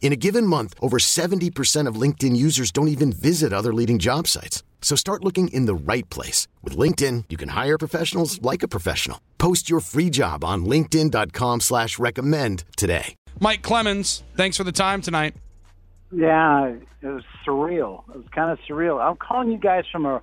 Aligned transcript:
In 0.00 0.12
a 0.12 0.16
given 0.16 0.46
month, 0.46 0.74
over 0.80 0.98
70% 0.98 1.86
of 1.86 1.96
LinkedIn 1.96 2.34
users 2.36 2.70
don't 2.70 2.88
even 2.88 3.12
visit 3.12 3.52
other 3.52 3.74
leading 3.74 3.98
job 3.98 4.26
sites. 4.26 4.62
So 4.80 4.96
start 4.96 5.22
looking 5.22 5.48
in 5.48 5.66
the 5.66 5.74
right 5.74 6.08
place. 6.08 6.48
With 6.62 6.76
LinkedIn, 6.78 7.24
you 7.28 7.36
can 7.36 7.50
hire 7.50 7.76
professionals 7.76 8.40
like 8.40 8.62
a 8.62 8.68
professional. 8.68 9.20
Post 9.36 9.68
your 9.68 9.80
free 9.80 10.08
job 10.08 10.44
on 10.44 10.64
linkedin.com 10.64 11.60
slash 11.60 11.98
recommend 11.98 12.64
today. 12.78 13.14
Mike 13.40 13.62
Clemens, 13.62 14.22
thanks 14.34 14.56
for 14.56 14.64
the 14.64 14.72
time 14.72 15.02
tonight. 15.02 15.34
Yeah, 16.10 16.74
it 17.02 17.06
was 17.06 17.24
surreal. 17.46 18.08
It 18.10 18.16
was 18.16 18.26
kind 18.32 18.50
of 18.50 18.58
surreal. 18.68 19.00
I'm 19.00 19.16
calling 19.16 19.50
you 19.52 19.58
guys 19.58 19.84
from 19.92 20.06
a 20.06 20.22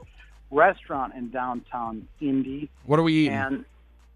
restaurant 0.52 1.14
in 1.16 1.30
downtown 1.30 2.08
Indy. 2.20 2.72
What 2.86 2.98
are 2.98 3.04
we 3.04 3.14
eating? 3.14 3.34
And 3.34 3.66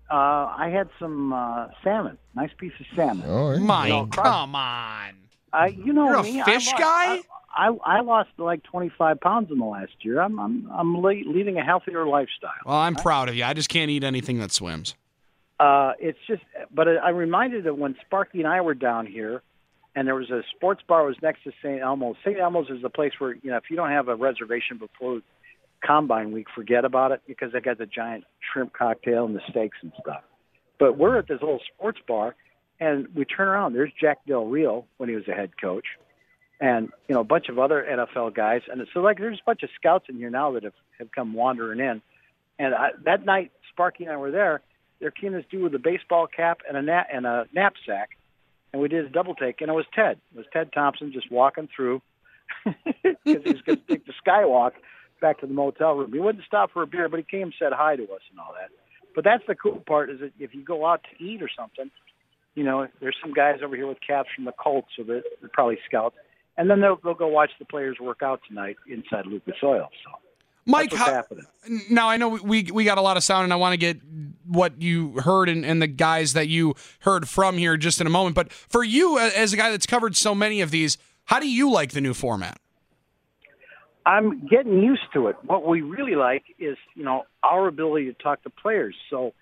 uh, 0.09 0.15
I 0.57 0.69
had 0.73 0.89
some 0.99 1.31
uh, 1.31 1.67
salmon, 1.83 2.17
nice 2.33 2.49
piece 2.57 2.73
of 2.79 2.85
salmon. 2.95 3.23
Oh, 3.27 3.51
yeah. 3.51 3.59
Mike, 3.59 3.89
No, 3.89 4.07
come 4.07 4.55
on. 4.55 5.13
I, 5.53 5.67
you 5.67 5.93
know 5.93 6.05
You're 6.05 6.15
a 6.15 6.23
me, 6.23 6.43
fish 6.43 6.67
I, 6.69 6.71
lo- 6.71 6.77
guy? 6.77 7.21
I, 7.55 7.67
I 7.67 7.97
I 7.97 8.01
lost 8.01 8.29
like 8.37 8.63
25 8.63 9.19
pounds 9.19 9.51
in 9.51 9.57
the 9.59 9.65
last 9.65 9.93
year. 10.01 10.21
I'm 10.21 10.39
I'm 10.39 10.69
I'm 10.71 10.97
le- 11.01 11.23
leading 11.25 11.57
a 11.57 11.63
healthier 11.63 12.05
lifestyle. 12.05 12.51
Well, 12.65 12.75
I'm 12.77 12.95
proud 12.95 13.29
of 13.29 13.35
you. 13.35 13.43
I 13.43 13.53
just 13.53 13.69
can't 13.69 13.89
eat 13.89 14.03
anything 14.03 14.39
that 14.39 14.51
swims. 14.51 14.95
Uh, 15.59 15.91
it's 15.99 16.19
just, 16.25 16.41
but 16.73 16.87
I'm 16.87 17.15
reminded 17.17 17.67
of 17.67 17.77
when 17.77 17.95
Sparky 18.05 18.39
and 18.39 18.47
I 18.47 18.61
were 18.61 18.73
down 18.75 19.05
here, 19.05 19.41
and 19.93 20.07
there 20.07 20.15
was 20.15 20.29
a 20.29 20.41
sports 20.55 20.81
bar 20.87 21.05
was 21.05 21.17
next 21.21 21.43
to 21.43 21.51
St. 21.61 21.81
Elmo's. 21.81 22.15
St. 22.23 22.39
Elmo's 22.39 22.69
is 22.69 22.81
the 22.81 22.89
place 22.89 23.11
where 23.19 23.33
you 23.33 23.51
know 23.51 23.57
if 23.57 23.63
you 23.69 23.75
don't 23.75 23.89
have 23.89 24.07
a 24.07 24.15
reservation 24.15 24.77
before 24.77 25.19
Combine 25.85 26.31
Week, 26.31 26.47
forget 26.55 26.85
about 26.85 27.11
it 27.11 27.21
because 27.27 27.51
they 27.51 27.59
got 27.59 27.77
the 27.77 27.85
giant 27.85 28.23
shrimp 28.53 28.73
cocktail 28.73 29.25
and 29.25 29.35
the 29.35 29.41
steaks 29.49 29.77
and 29.81 29.91
stuff. 29.99 30.21
But 30.79 30.97
we're 30.97 31.17
at 31.17 31.27
this 31.27 31.41
little 31.41 31.59
sports 31.73 31.99
bar, 32.07 32.35
and 32.79 33.07
we 33.15 33.25
turn 33.25 33.47
around. 33.47 33.73
There's 33.73 33.91
Jack 33.99 34.25
Del 34.25 34.45
Rio 34.45 34.85
when 34.97 35.09
he 35.09 35.15
was 35.15 35.27
a 35.27 35.33
head 35.33 35.51
coach, 35.59 35.85
and 36.59 36.89
you 37.07 37.15
know 37.15 37.21
a 37.21 37.25
bunch 37.25 37.49
of 37.49 37.59
other 37.59 37.85
NFL 37.89 38.35
guys. 38.35 38.61
And 38.71 38.85
so 38.93 39.01
like 39.01 39.17
there's 39.17 39.39
a 39.39 39.45
bunch 39.45 39.63
of 39.63 39.69
scouts 39.75 40.05
in 40.09 40.15
here 40.15 40.29
now 40.29 40.51
that 40.53 40.63
have 40.63 40.73
have 40.99 41.11
come 41.11 41.33
wandering 41.33 41.79
in. 41.79 42.01
And 42.57 42.75
I, 42.75 42.89
that 43.05 43.25
night, 43.25 43.51
Sparky 43.71 44.03
and 44.03 44.13
I 44.13 44.17
were 44.17 44.31
there. 44.31 44.61
There 44.99 45.11
came 45.11 45.31
this 45.31 45.45
dude 45.49 45.63
with 45.63 45.75
a 45.75 45.79
baseball 45.79 46.27
cap 46.27 46.59
and 46.67 46.75
a 46.75 46.81
na- 46.81 47.05
and 47.11 47.25
a 47.25 47.47
knapsack, 47.53 48.17
and 48.73 48.81
we 48.81 48.89
did 48.89 49.05
a 49.05 49.09
double 49.09 49.35
take. 49.35 49.61
And 49.61 49.69
it 49.69 49.73
was 49.73 49.85
Ted. 49.93 50.19
It 50.33 50.37
was 50.37 50.45
Ted 50.51 50.71
Thompson 50.73 51.11
just 51.13 51.31
walking 51.31 51.69
through 51.73 52.01
because 52.65 53.15
he 53.23 53.51
was 53.51 53.61
going 53.61 53.79
to 53.79 53.87
take 53.87 54.05
the 54.05 54.13
skywalk 54.25 54.71
back 55.21 55.39
to 55.39 55.47
the 55.47 55.53
motel 55.53 55.95
room. 55.95 56.11
He 56.11 56.19
wouldn't 56.19 56.45
stop 56.45 56.71
for 56.71 56.81
a 56.81 56.87
beer, 56.87 57.09
but 57.09 57.17
he 57.17 57.23
came 57.23 57.43
and 57.43 57.53
said 57.57 57.71
hi 57.73 57.95
to 57.95 58.03
us 58.03 58.21
and 58.31 58.39
all 58.39 58.53
that. 58.59 58.69
But 59.15 59.23
that's 59.23 59.43
the 59.47 59.55
cool 59.55 59.81
part 59.85 60.09
is 60.09 60.19
that 60.19 60.31
if 60.39 60.53
you 60.53 60.63
go 60.63 60.85
out 60.85 61.01
to 61.03 61.23
eat 61.23 61.41
or 61.41 61.49
something, 61.55 61.91
you 62.59 62.65
know, 62.65 62.89
there's 62.99 63.15
some 63.21 63.31
guys 63.31 63.59
over 63.63 63.73
here 63.73 63.87
with 63.87 63.99
caps 64.05 64.27
from 64.35 64.43
the 64.43 64.51
Colts, 64.51 64.89
so 64.97 65.03
they're, 65.03 65.23
they're 65.39 65.49
probably 65.53 65.79
scouts, 65.87 66.17
and 66.57 66.69
then 66.69 66.81
they'll, 66.81 66.99
they'll 67.01 67.13
go 67.13 67.29
watch 67.29 67.51
the 67.57 67.63
players 67.63 67.95
work 68.01 68.21
out 68.21 68.41
tonight 68.45 68.75
inside 68.85 69.25
Lucas 69.25 69.55
Oil. 69.63 69.87
So 70.03 70.11
Mike, 70.65 70.91
how, 70.91 71.05
happening. 71.05 71.45
now 71.89 72.09
I 72.09 72.17
know 72.17 72.27
we 72.27 72.63
we 72.63 72.83
got 72.83 72.97
a 72.97 73.01
lot 73.01 73.15
of 73.15 73.23
sound, 73.23 73.45
and 73.45 73.53
I 73.53 73.55
want 73.55 73.71
to 73.71 73.77
get 73.77 74.01
what 74.45 74.81
you 74.81 75.13
heard 75.21 75.47
and, 75.47 75.65
and 75.65 75.81
the 75.81 75.87
guys 75.87 76.33
that 76.33 76.49
you 76.49 76.75
heard 76.99 77.29
from 77.29 77.57
here 77.57 77.77
just 77.77 78.01
in 78.01 78.07
a 78.07 78.09
moment. 78.09 78.35
But 78.35 78.51
for 78.51 78.83
you, 78.83 79.17
as 79.17 79.53
a 79.53 79.57
guy 79.57 79.71
that's 79.71 79.85
covered 79.85 80.17
so 80.17 80.35
many 80.35 80.59
of 80.59 80.69
these, 80.69 80.97
how 81.23 81.39
do 81.39 81.49
you 81.49 81.71
like 81.71 81.93
the 81.93 82.01
new 82.01 82.13
format? 82.13 82.59
I'm 84.05 84.45
getting 84.47 84.83
used 84.83 85.13
to 85.13 85.27
it. 85.27 85.37
What 85.45 85.65
we 85.65 85.79
really 85.79 86.15
like 86.15 86.43
is, 86.59 86.75
you 86.93 87.05
know, 87.05 87.23
our 87.41 87.69
ability 87.69 88.07
to 88.07 88.13
talk 88.21 88.43
to 88.43 88.49
players. 88.49 88.95
So 89.09 89.33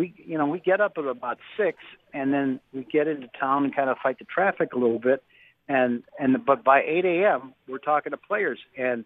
we, 0.00 0.14
you 0.16 0.38
know, 0.38 0.46
we 0.46 0.60
get 0.60 0.80
up 0.80 0.94
at 0.96 1.04
about 1.04 1.38
six, 1.58 1.76
and 2.14 2.32
then 2.32 2.58
we 2.72 2.84
get 2.84 3.06
into 3.06 3.28
town 3.38 3.64
and 3.64 3.76
kind 3.76 3.90
of 3.90 3.98
fight 4.02 4.18
the 4.18 4.24
traffic 4.24 4.72
a 4.72 4.78
little 4.78 4.98
bit, 4.98 5.22
and 5.68 6.02
and 6.18 6.42
but 6.46 6.64
by 6.64 6.82
8 6.82 7.04
a.m. 7.04 7.52
we're 7.68 7.76
talking 7.76 8.12
to 8.12 8.16
players, 8.16 8.58
and 8.78 9.04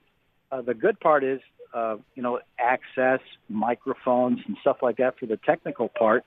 uh, 0.53 0.63
the 0.63 0.73
good 0.73 1.01
part 1.01 1.25
is, 1.25 1.41
uh, 1.75 1.97
you 2.15 2.23
know, 2.23 2.39
access, 2.61 3.19
microphones, 3.49 4.39
and 4.47 4.57
stuff 4.61 4.77
like 4.83 4.99
that 4.99 5.19
for 5.19 5.27
the 5.27 5.37
technical 5.37 5.89
part, 5.89 6.25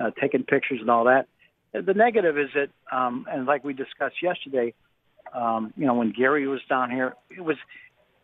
uh, 0.00 0.10
taking 0.20 0.42
pictures 0.42 0.80
and 0.80 0.90
all 0.90 1.04
that. 1.04 1.28
The 1.72 1.94
negative 1.94 2.36
is 2.36 2.48
that, 2.56 2.70
um, 2.90 3.24
and 3.30 3.46
like 3.46 3.62
we 3.62 3.72
discussed 3.72 4.16
yesterday, 4.20 4.74
um, 5.32 5.72
you 5.76 5.86
know, 5.86 5.94
when 5.94 6.10
Gary 6.10 6.48
was 6.48 6.60
down 6.68 6.90
here, 6.90 7.14
it 7.30 7.42
was 7.42 7.56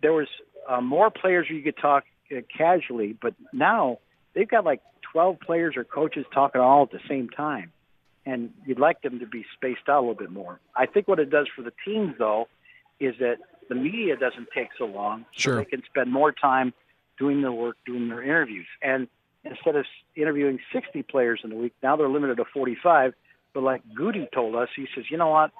there 0.03 0.12
was 0.12 0.26
uh, 0.69 0.81
more 0.81 1.09
players 1.09 1.47
you 1.49 1.62
could 1.62 1.76
talk 1.76 2.03
uh, 2.37 2.41
casually, 2.59 3.16
but 3.22 3.34
now 3.53 3.99
they've 4.34 4.49
got 4.49 4.65
like 4.65 4.81
12 5.12 5.41
players 5.41 5.77
or 5.77 5.84
coaches 5.84 6.25
talking 6.33 6.61
all 6.61 6.83
at 6.84 6.91
the 6.91 7.00
same 7.09 7.28
time, 7.28 7.72
and 8.27 8.50
you'd 8.67 8.78
like 8.78 9.03
them 9.03 9.19
to 9.21 9.27
be 9.27 9.45
spaced 9.55 9.89
out 9.89 9.99
a 9.99 10.00
little 10.00 10.15
bit 10.15 10.31
more. 10.31 10.61
I 10.77 10.87
think 10.87 11.09
what 11.09 11.19
it 11.19 11.31
does 11.31 11.49
for 11.55 11.62
the 11.62 11.72
teams, 11.84 12.15
though, 12.19 12.49
is 13.00 13.15
that 13.21 13.37
the 13.69 13.75
media 13.75 14.17
doesn't 14.17 14.49
take 14.55 14.69
so 14.78 14.84
long, 14.84 15.25
so 15.34 15.41
Sure. 15.41 15.56
they 15.56 15.65
can 15.65 15.83
spend 15.84 16.12
more 16.12 16.33
time 16.33 16.73
doing 17.19 17.43
their 17.43 17.53
work, 17.53 17.77
doing 17.87 18.09
their 18.09 18.23
interviews, 18.23 18.67
and 18.83 19.09
instead 19.44 19.77
of 19.77 19.84
interviewing 20.17 20.59
60 20.73 21.03
players 21.05 21.41
in 21.44 21.53
a 21.53 21.55
week, 21.55 21.75
now 21.83 21.97
they're 21.97 22.09
limited 22.09 22.37
to 22.39 22.44
45. 22.47 23.15
But 23.53 23.62
like 23.62 23.83
Goody 23.94 24.27
told 24.33 24.56
us, 24.56 24.69
he 24.75 24.89
says, 24.94 25.05
you 25.11 25.17
know 25.17 25.28
what? 25.28 25.53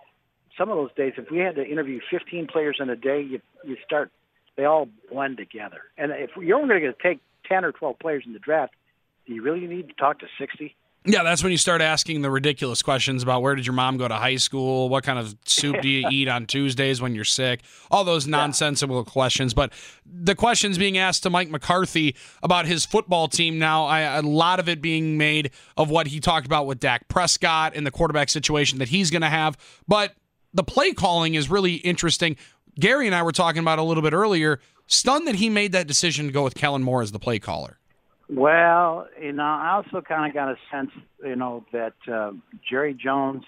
Some 0.58 0.70
of 0.70 0.76
those 0.76 0.92
days, 0.96 1.12
if 1.16 1.30
we 1.30 1.38
had 1.38 1.54
to 1.56 1.66
interview 1.66 2.00
15 2.10 2.46
players 2.46 2.76
in 2.80 2.88
a 2.90 2.96
day, 2.96 3.20
you 3.20 3.40
you 3.64 3.76
start 3.84 4.10
they 4.56 4.64
all 4.64 4.88
blend 5.10 5.36
together. 5.36 5.82
And 5.98 6.12
if 6.12 6.30
you're 6.36 6.56
only 6.58 6.68
going 6.80 6.92
to 6.92 7.02
take 7.02 7.20
10 7.49 7.65
or 7.65 7.72
12 7.72 7.99
players 7.99 8.25
in 8.27 8.32
the 8.32 8.38
draft, 8.38 8.75
do 9.27 9.34
you 9.34 9.43
really 9.43 9.66
need 9.66 9.88
to 9.88 9.94
talk 9.94 10.19
to 10.21 10.27
60? 10.38 10.77
Yeah, 11.06 11.22
that's 11.22 11.43
when 11.43 11.53
you 11.53 11.59
start 11.59 11.82
asking 11.82 12.22
the 12.22 12.31
ridiculous 12.31 12.81
questions 12.81 13.22
about 13.22 13.43
where 13.43 13.55
did 13.55 13.66
your 13.66 13.75
mom 13.75 13.99
go 13.99 14.09
to 14.09 14.15
high 14.15 14.37
school? 14.37 14.88
What 14.88 15.05
kind 15.05 15.19
of 15.19 15.37
soup 15.44 15.82
do 15.82 15.88
you 15.88 16.09
eat 16.10 16.28
on 16.28 16.47
Tuesdays 16.47 17.03
when 17.03 17.15
you're 17.15 17.25
sick? 17.25 17.60
All 17.91 18.05
those 18.05 18.27
nonsensical 18.27 19.05
questions. 19.05 19.53
But 19.53 19.75
the 20.06 20.34
questions 20.34 20.78
being 20.78 20.97
asked 20.97 21.22
to 21.25 21.31
Mike 21.31 21.50
McCarthy 21.50 22.16
about 22.43 22.65
his 22.65 22.87
football 22.87 23.28
team 23.28 23.59
now, 23.59 23.84
I, 23.84 24.00
a 24.00 24.22
lot 24.22 24.61
of 24.61 24.69
it 24.69 24.81
being 24.81 25.19
made 25.19 25.50
of 25.76 25.91
what 25.91 26.06
he 26.06 26.21
talked 26.21 26.47
about 26.47 26.66
with 26.66 26.81
Dak 26.81 27.06
Prescott 27.09 27.75
and 27.76 27.87
the 27.87 27.91
quarterback 27.91 28.31
situation 28.31 28.78
that 28.78 28.88
he's 28.88 29.11
going 29.11 29.22
to 29.22 29.28
have. 29.28 29.59
But 29.87 30.15
the 30.55 30.65
play 30.65 30.93
calling 30.93 31.34
is 31.34 31.50
really 31.50 31.75
interesting. 31.75 32.38
Gary 32.81 33.06
and 33.06 33.15
I 33.15 33.22
were 33.22 33.32
talking 33.32 33.61
about 33.61 33.78
a 33.78 33.82
little 33.82 34.03
bit 34.03 34.15
earlier. 34.15 34.59
Stunned 34.86 35.26
that 35.26 35.36
he 35.36 35.48
made 35.48 35.72
that 35.72 35.86
decision 35.86 36.26
to 36.26 36.32
go 36.32 36.44
with 36.44 36.54
Kellen 36.54 36.82
Moore 36.82 37.02
as 37.02 37.12
the 37.12 37.18
play 37.18 37.38
caller. 37.38 37.78
Well, 38.28 39.06
you 39.20 39.32
know, 39.32 39.42
I 39.42 39.72
also 39.72 40.00
kind 40.00 40.28
of 40.28 40.34
got 40.34 40.48
a 40.48 40.56
sense, 40.70 40.90
you 41.22 41.36
know, 41.36 41.64
that 41.72 41.94
uh, 42.10 42.32
Jerry 42.68 42.94
Jones, 42.94 43.44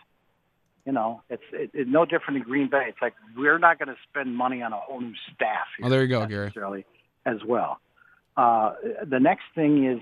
you 0.84 0.92
know, 0.92 1.22
it's 1.30 1.42
it, 1.52 1.70
it's 1.72 1.90
no 1.90 2.04
different 2.04 2.38
in 2.38 2.42
Green 2.42 2.68
Bay. 2.68 2.84
It's 2.88 3.00
like 3.00 3.14
we're 3.36 3.58
not 3.58 3.78
going 3.78 3.88
to 3.88 3.96
spend 4.08 4.36
money 4.36 4.62
on 4.62 4.72
a 4.72 4.76
whole 4.76 5.00
new 5.00 5.14
staff. 5.34 5.66
Oh, 5.82 5.88
there 5.88 6.02
you 6.02 6.08
go, 6.08 6.24
Gary. 6.26 6.46
necessarily 6.46 6.84
as 7.24 7.38
well. 7.46 7.80
Uh, 8.36 8.74
the 9.08 9.18
next 9.18 9.44
thing 9.54 9.86
is, 9.86 9.98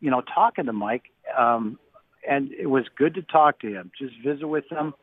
you 0.00 0.10
know, 0.10 0.22
talking 0.22 0.66
to 0.66 0.72
Mike, 0.72 1.10
um, 1.36 1.78
and 2.28 2.52
it 2.52 2.68
was 2.68 2.84
good 2.96 3.14
to 3.14 3.22
talk 3.22 3.60
to 3.60 3.68
him. 3.68 3.90
Just 3.98 4.14
visit 4.24 4.46
with 4.46 4.70
him, 4.70 4.94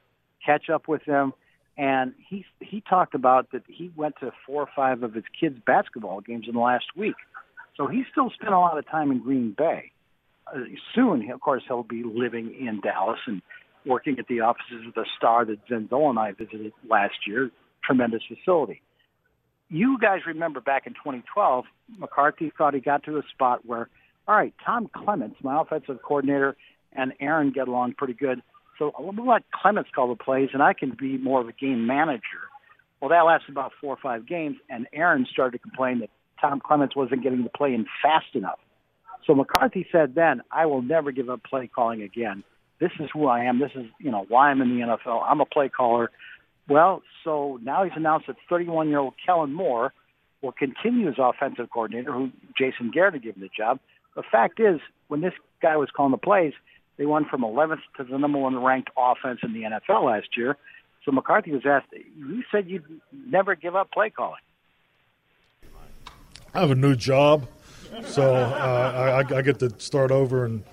catch 0.45 0.69
up 0.69 0.87
with 0.87 1.03
him, 1.03 1.33
and 1.79 2.13
he 2.29 2.45
he 2.59 2.83
talked 2.87 3.15
about 3.15 3.51
that 3.53 3.63
he 3.67 3.91
went 3.95 4.15
to 4.19 4.31
four 4.45 4.61
or 4.61 4.69
five 4.75 5.01
of 5.01 5.15
his 5.15 5.23
kids' 5.39 5.57
basketball 5.65 6.21
games 6.21 6.45
in 6.47 6.53
the 6.53 6.59
last 6.59 6.85
week. 6.95 7.15
So 7.75 7.87
he 7.87 8.03
still 8.11 8.29
spent 8.29 8.53
a 8.53 8.59
lot 8.59 8.77
of 8.77 8.87
time 8.87 9.11
in 9.11 9.19
Green 9.19 9.55
Bay. 9.57 9.91
Uh, 10.45 10.59
soon, 10.93 11.31
of 11.31 11.39
course, 11.39 11.63
he'll 11.67 11.83
be 11.83 12.03
living 12.03 12.53
in 12.59 12.81
Dallas 12.81 13.19
and 13.25 13.41
working 13.85 14.19
at 14.19 14.27
the 14.27 14.41
offices 14.41 14.85
of 14.87 14.93
the 14.93 15.05
Star 15.17 15.45
that 15.45 15.65
Zenzo 15.67 16.09
and 16.09 16.19
I 16.19 16.33
visited 16.33 16.73
last 16.87 17.15
year. 17.25 17.49
Tremendous 17.83 18.21
facility 18.27 18.81
you 19.69 19.97
guys 19.99 20.21
remember 20.25 20.59
back 20.59 20.87
in 20.87 20.93
2012, 20.93 21.65
McCarthy 21.97 22.51
thought 22.57 22.73
he 22.73 22.79
got 22.79 23.03
to 23.03 23.17
a 23.17 23.21
spot 23.31 23.65
where, 23.65 23.87
all 24.27 24.35
right, 24.35 24.53
Tom 24.65 24.89
Clements, 24.93 25.37
my 25.43 25.61
offensive 25.61 26.01
coordinator, 26.03 26.57
and 26.91 27.13
Aaron 27.19 27.51
get 27.51 27.67
along 27.67 27.93
pretty 27.93 28.13
good. 28.13 28.41
So 28.79 28.93
we'll 28.97 29.27
let 29.27 29.43
Clements 29.51 29.91
call 29.93 30.07
the 30.07 30.15
plays, 30.15 30.49
and 30.53 30.63
I 30.63 30.73
can 30.73 30.95
be 30.99 31.17
more 31.17 31.41
of 31.41 31.47
a 31.47 31.51
game 31.51 31.85
manager. 31.85 32.47
Well, 32.99 33.09
that 33.09 33.21
lasted 33.21 33.51
about 33.51 33.73
four 33.79 33.93
or 33.93 33.99
five 34.01 34.25
games, 34.25 34.57
and 34.69 34.87
Aaron 34.93 35.27
started 35.31 35.57
to 35.57 35.59
complain 35.59 35.99
that 35.99 36.09
Tom 36.41 36.61
Clements 36.65 36.95
wasn't 36.95 37.21
getting 37.21 37.43
the 37.43 37.49
play 37.49 37.73
in 37.73 37.85
fast 38.01 38.33
enough. 38.33 38.59
So 39.27 39.35
McCarthy 39.35 39.85
said 39.91 40.15
then, 40.15 40.41
I 40.51 40.65
will 40.65 40.81
never 40.81 41.11
give 41.11 41.29
up 41.29 41.43
play 41.43 41.67
calling 41.67 42.01
again. 42.01 42.43
This 42.79 42.91
is 42.99 43.09
who 43.13 43.27
I 43.27 43.43
am. 43.43 43.59
This 43.59 43.71
is, 43.75 43.85
you 43.99 44.09
know, 44.09 44.25
why 44.29 44.49
I'm 44.49 44.61
in 44.61 44.69
the 44.69 44.85
NFL. 44.85 45.21
I'm 45.27 45.41
a 45.41 45.45
play 45.45 45.67
caller. 45.69 46.09
Well, 46.69 47.03
so 47.23 47.59
now 47.61 47.83
he's 47.83 47.93
announced 47.95 48.27
that 48.27 48.37
31-year-old 48.49 49.15
Kellen 49.25 49.53
Moore 49.53 49.93
will 50.41 50.53
continue 50.53 51.09
as 51.09 51.15
offensive 51.17 51.69
coordinator, 51.69 52.13
who 52.13 52.31
Jason 52.57 52.91
Garrett 52.91 53.15
had 53.15 53.23
given 53.23 53.41
the 53.41 53.49
job. 53.55 53.79
The 54.15 54.23
fact 54.23 54.59
is, 54.61 54.79
when 55.09 55.19
this 55.19 55.33
guy 55.61 55.75
was 55.75 55.89
calling 55.95 56.11
the 56.11 56.17
plays, 56.17 56.53
they 56.99 57.05
went 57.05 57.29
from 57.29 57.41
11th 57.41 57.79
to 57.95 58.03
the 58.03 58.17
number 58.17 58.37
one 58.37 58.61
ranked 58.61 58.89
offense 58.97 59.39
in 59.41 59.53
the 59.53 59.61
NFL 59.61 60.03
last 60.05 60.35
year. 60.35 60.57
So 61.05 61.13
McCarthy 61.13 61.51
was 61.51 61.65
asked, 61.65 61.87
"You 61.93 62.43
said 62.51 62.69
you'd 62.69 62.83
never 63.25 63.55
give 63.55 63.73
up 63.73 63.89
play 63.89 64.09
calling." 64.09 64.41
I 66.53 66.59
have 66.59 66.71
a 66.71 66.75
new 66.75 66.95
job, 66.95 67.47
so 68.03 68.35
uh, 68.35 69.23
I, 69.31 69.37
I, 69.37 69.41
get 69.41 69.59
to 69.59 69.69
start 69.79 70.11
over 70.11 70.43
and 70.43 70.63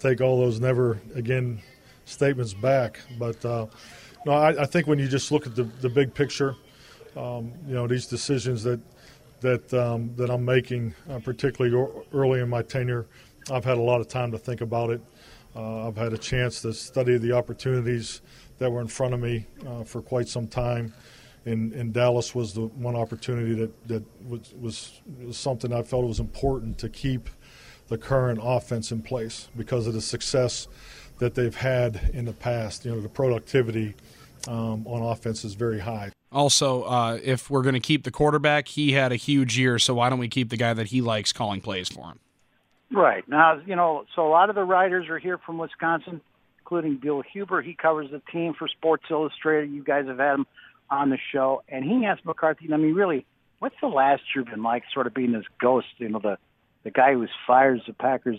take 0.00 0.20
all 0.20 0.40
those 0.40 0.58
never 0.58 1.00
again 1.14 1.60
statements 2.04 2.52
back. 2.52 3.00
But 3.16 3.44
uh, 3.44 3.66
no, 4.24 4.32
I, 4.32 4.62
I, 4.62 4.66
think 4.66 4.88
when 4.88 4.98
you 4.98 5.06
just 5.06 5.30
look 5.30 5.46
at 5.46 5.54
the, 5.54 5.64
the 5.64 5.88
big 5.88 6.12
picture, 6.14 6.56
um, 7.16 7.52
you 7.66 7.74
know, 7.74 7.86
these 7.86 8.06
decisions 8.06 8.64
that 8.64 8.80
that 9.40 9.72
um, 9.72 10.10
that 10.16 10.30
I'm 10.30 10.44
making, 10.44 10.94
uh, 11.08 11.20
particularly 11.20 12.04
early 12.12 12.40
in 12.40 12.48
my 12.48 12.62
tenure, 12.62 13.06
I've 13.52 13.64
had 13.64 13.78
a 13.78 13.82
lot 13.82 14.00
of 14.00 14.08
time 14.08 14.32
to 14.32 14.38
think 14.38 14.62
about 14.62 14.90
it. 14.90 15.00
Uh, 15.56 15.88
I've 15.88 15.96
had 15.96 16.12
a 16.12 16.18
chance 16.18 16.60
to 16.62 16.72
study 16.74 17.16
the 17.16 17.32
opportunities 17.32 18.20
that 18.58 18.70
were 18.70 18.82
in 18.82 18.88
front 18.88 19.14
of 19.14 19.20
me 19.20 19.46
uh, 19.66 19.84
for 19.84 20.02
quite 20.02 20.28
some 20.28 20.46
time 20.46 20.92
And, 21.46 21.72
in 21.72 21.92
Dallas 21.92 22.34
was 22.34 22.52
the 22.52 22.62
one 22.66 22.96
opportunity 22.96 23.54
that, 23.54 23.88
that 23.88 24.04
was, 24.28 24.52
was, 24.60 25.00
was 25.24 25.38
something 25.38 25.72
I 25.72 25.82
felt 25.82 26.04
was 26.04 26.20
important 26.20 26.76
to 26.78 26.88
keep 26.88 27.30
the 27.88 27.96
current 27.96 28.40
offense 28.42 28.90
in 28.90 29.00
place 29.00 29.48
because 29.56 29.86
of 29.86 29.94
the 29.94 30.00
success 30.00 30.66
that 31.18 31.34
they've 31.34 31.54
had 31.54 32.10
in 32.12 32.24
the 32.24 32.32
past. 32.32 32.84
You 32.84 32.90
know, 32.90 33.00
the 33.00 33.08
productivity 33.08 33.94
um, 34.48 34.86
on 34.86 35.02
offense 35.02 35.44
is 35.44 35.54
very 35.54 35.78
high. 35.78 36.10
Also, 36.32 36.82
uh, 36.82 37.18
if 37.22 37.48
we're 37.48 37.62
going 37.62 37.74
to 37.74 37.80
keep 37.80 38.02
the 38.02 38.10
quarterback, 38.10 38.66
he 38.68 38.92
had 38.92 39.12
a 39.12 39.16
huge 39.16 39.56
year, 39.56 39.78
so 39.78 39.94
why 39.94 40.10
don't 40.10 40.18
we 40.18 40.28
keep 40.28 40.50
the 40.50 40.56
guy 40.56 40.74
that 40.74 40.88
he 40.88 41.00
likes 41.00 41.32
calling 41.32 41.60
plays 41.60 41.88
for 41.88 42.08
him? 42.08 42.18
Right. 42.90 43.26
Now, 43.28 43.60
you 43.64 43.76
know, 43.76 44.04
so 44.14 44.26
a 44.26 44.30
lot 44.30 44.48
of 44.48 44.54
the 44.54 44.64
writers 44.64 45.08
are 45.08 45.18
here 45.18 45.38
from 45.38 45.58
Wisconsin, 45.58 46.20
including 46.60 46.96
Bill 46.96 47.22
Huber. 47.22 47.62
He 47.62 47.74
covers 47.74 48.10
the 48.10 48.22
team 48.32 48.54
for 48.54 48.68
Sports 48.68 49.04
Illustrated. 49.10 49.70
You 49.70 49.82
guys 49.82 50.06
have 50.06 50.18
had 50.18 50.34
him 50.34 50.46
on 50.90 51.10
the 51.10 51.18
show, 51.32 51.62
and 51.68 51.84
he 51.84 52.06
asked 52.06 52.24
McCarthy, 52.24 52.72
I 52.72 52.76
mean, 52.76 52.94
really, 52.94 53.26
what's 53.58 53.74
the 53.80 53.88
last 53.88 54.22
year 54.34 54.44
been 54.44 54.62
like, 54.62 54.84
sort 54.92 55.06
of 55.06 55.14
being 55.14 55.32
this 55.32 55.44
ghost, 55.60 55.88
you 55.98 56.08
know, 56.08 56.20
the 56.20 56.38
the 56.84 56.92
guy 56.92 57.14
who 57.14 57.18
was 57.18 57.30
fired 57.44 57.82
the 57.84 57.92
Packers 57.92 58.38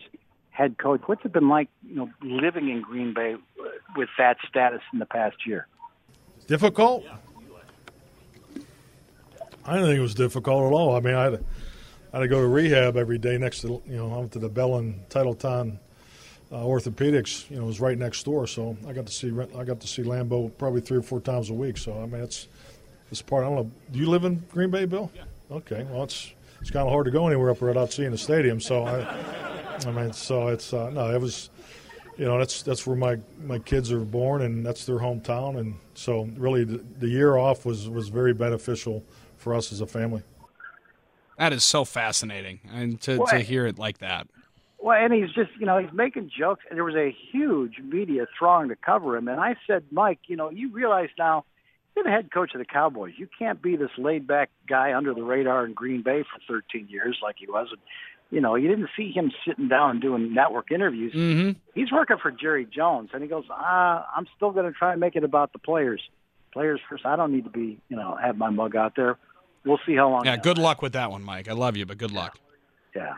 head 0.52 0.78
coach? 0.78 1.02
What's 1.06 1.26
it 1.26 1.34
been 1.34 1.50
like, 1.50 1.68
you 1.86 1.96
know, 1.96 2.10
living 2.22 2.70
in 2.70 2.82
Green 2.82 3.14
Bay 3.14 3.34
uh, 3.34 3.64
with 3.98 4.08
that 4.18 4.38
status 4.48 4.82
in 4.94 5.00
the 5.00 5.06
past 5.06 5.46
year? 5.46 5.68
Difficult. 6.48 7.04
I 9.66 9.74
didn't 9.74 9.88
think 9.88 9.98
it 9.98 10.02
was 10.02 10.16
difficult 10.16 10.72
at 10.72 10.74
all. 10.74 10.96
I 10.96 11.02
mean, 11.02 11.16
I 11.16 11.38
I 12.18 12.22
had 12.22 12.30
to 12.32 12.36
go 12.36 12.42
to 12.42 12.48
rehab 12.48 12.98
every 12.98 13.20
day 13.20 13.38
next 13.38 13.62
to, 13.62 13.80
you 13.86 13.96
know, 13.96 14.12
I 14.12 14.18
went 14.18 14.32
to 14.32 14.40
the 14.40 14.50
Bellin 14.50 15.02
Titletown 15.08 15.78
uh, 16.52 16.56
orthopedics, 16.56 17.48
you 17.52 17.58
know, 17.58 17.66
was 17.66 17.80
right 17.80 17.96
next 17.96 18.24
door. 18.24 18.48
So 18.48 18.76
I 18.88 18.94
got 18.94 19.06
to 19.06 19.14
see 19.14 19.32
I 19.56 19.64
got 19.64 19.80
to 19.82 19.88
see 19.88 20.02
Lambeau 20.02 20.52
probably 20.58 20.82
three 20.82 20.98
or 20.98 21.04
four 21.04 21.20
times 21.20 21.52
a 21.52 21.54
week. 21.54 21.78
So 21.78 21.94
I 22.02 22.08
mean, 22.08 22.24
it's 22.24 22.48
it's 23.12 23.22
part. 23.22 23.44
I 23.44 23.50
don't 23.50 23.56
know. 23.58 23.72
Do 23.92 24.00
you 24.00 24.10
live 24.10 24.26
in 24.26 24.44
Green 24.52 24.72
Bay, 24.72 24.86
Bill? 24.86 25.12
Yeah. 25.16 25.58
Okay. 25.58 25.86
Well, 25.92 26.06
it's 26.06 26.34
it's 26.60 26.72
kind 26.72 26.88
of 26.88 26.92
hard 26.92 27.06
to 27.06 27.12
go 27.12 27.28
anywhere 27.28 27.52
up 27.52 27.62
without 27.62 27.94
seeing 27.94 28.10
the 28.10 28.18
stadium. 28.18 28.60
So 28.62 28.86
I, 28.86 29.08
I 29.86 29.92
mean, 29.92 30.12
so 30.12 30.48
it's 30.48 30.74
uh, 30.74 30.90
no, 30.90 31.14
it 31.14 31.22
was, 31.22 31.52
you 32.18 32.26
know, 32.26 32.40
that's 32.40 32.64
that's 32.64 32.88
where 32.88 32.96
my 32.96 33.20
my 33.44 33.60
kids 33.60 33.92
are 33.92 34.00
born 34.00 34.42
and 34.42 34.66
that's 34.66 34.88
their 34.88 34.98
hometown, 34.98 35.60
and 35.60 35.76
so 35.94 36.28
really 36.36 36.64
the, 36.64 36.84
the 36.98 37.10
year 37.10 37.38
off 37.38 37.64
was 37.64 37.88
was 37.88 38.10
very 38.10 38.34
beneficial 38.34 39.04
for 39.38 39.54
us 39.54 39.72
as 39.72 39.82
a 39.82 39.86
family. 39.86 40.24
That 41.38 41.54
is 41.54 41.64
so 41.64 41.86
fascinating, 41.86 42.62
and 42.72 43.00
to, 43.02 43.24
to 43.30 43.40
hear 43.40 43.68
it 43.68 43.78
like 43.78 44.00
that. 44.00 44.28
Well, 44.80 44.98
and 44.98 45.14
he's 45.14 45.32
just, 45.34 45.52
you 45.60 45.66
know, 45.66 45.78
he's 45.78 45.92
making 45.92 46.32
jokes, 46.38 46.64
and 46.70 46.78
there 46.78 46.84
was 46.84 46.96
a 46.96 47.16
huge 47.32 47.80
media 47.80 48.28
throng 48.38 48.70
to 48.70 48.76
cover 48.76 49.18
him. 49.18 49.28
And 49.28 49.40
I 49.40 49.56
said, 49.66 49.84
Mike, 49.92 50.20
you 50.28 50.36
know, 50.36 50.50
you 50.50 50.72
realize 50.72 51.10
now 51.18 51.46
you're 51.96 52.04
the 52.04 52.12
head 52.12 52.32
coach 52.32 52.54
of 52.54 52.60
the 52.60 52.66
Cowboys. 52.66 53.14
You 53.18 53.28
can't 53.40 53.62
be 53.62 53.76
this 53.76 53.90
laid 53.98 54.28
back 54.28 54.50
guy 54.68 54.94
under 54.94 55.14
the 55.14 55.24
radar 55.24 55.66
in 55.66 55.74
Green 55.74 56.04
Bay 56.04 56.24
for 56.24 56.62
13 56.72 56.88
years 56.90 57.18
like 57.24 57.38
he 57.40 57.48
was. 57.48 57.68
And, 57.72 57.82
you 58.30 58.40
know, 58.40 58.56
you 58.56 58.68
didn't 58.68 58.90
see 58.96 59.12
him 59.12 59.32
sitting 59.46 59.68
down 59.68 60.00
doing 60.00 60.34
network 60.34 60.72
interviews. 60.72 61.14
Mm-hmm. 61.14 61.60
He's 61.74 61.92
working 61.92 62.18
for 62.22 62.32
Jerry 62.32 62.66
Jones, 62.66 63.10
and 63.14 63.24
he 63.24 63.28
goes, 63.28 63.46
ah, 63.50 64.08
I'm 64.16 64.28
still 64.36 64.52
going 64.52 64.72
to 64.72 64.78
try 64.78 64.92
and 64.92 65.00
make 65.00 65.16
it 65.16 65.24
about 65.24 65.54
the 65.54 65.60
players. 65.60 66.02
Players 66.54 66.80
first. 66.88 67.06
I 67.06 67.16
don't 67.16 67.32
need 67.32 67.46
to 67.46 67.50
be, 67.50 67.80
you 67.90 67.96
know, 67.96 68.16
have 68.16 68.38
my 68.38 68.50
mug 68.52 68.76
out 68.76 68.94
there. 68.96 69.18
We'll 69.68 69.80
see 69.86 69.96
how 69.96 70.10
long. 70.10 70.26
Yeah, 70.26 70.38
good 70.38 70.58
luck 70.58 70.82
with 70.82 70.94
that 70.94 71.12
one, 71.12 71.24
Mike. 71.24 71.50
I 71.50 71.54
love 71.54 71.76
you, 71.76 71.86
but 71.86 71.98
good 71.98 72.12
luck. 72.12 72.40
Yeah. 72.96 73.16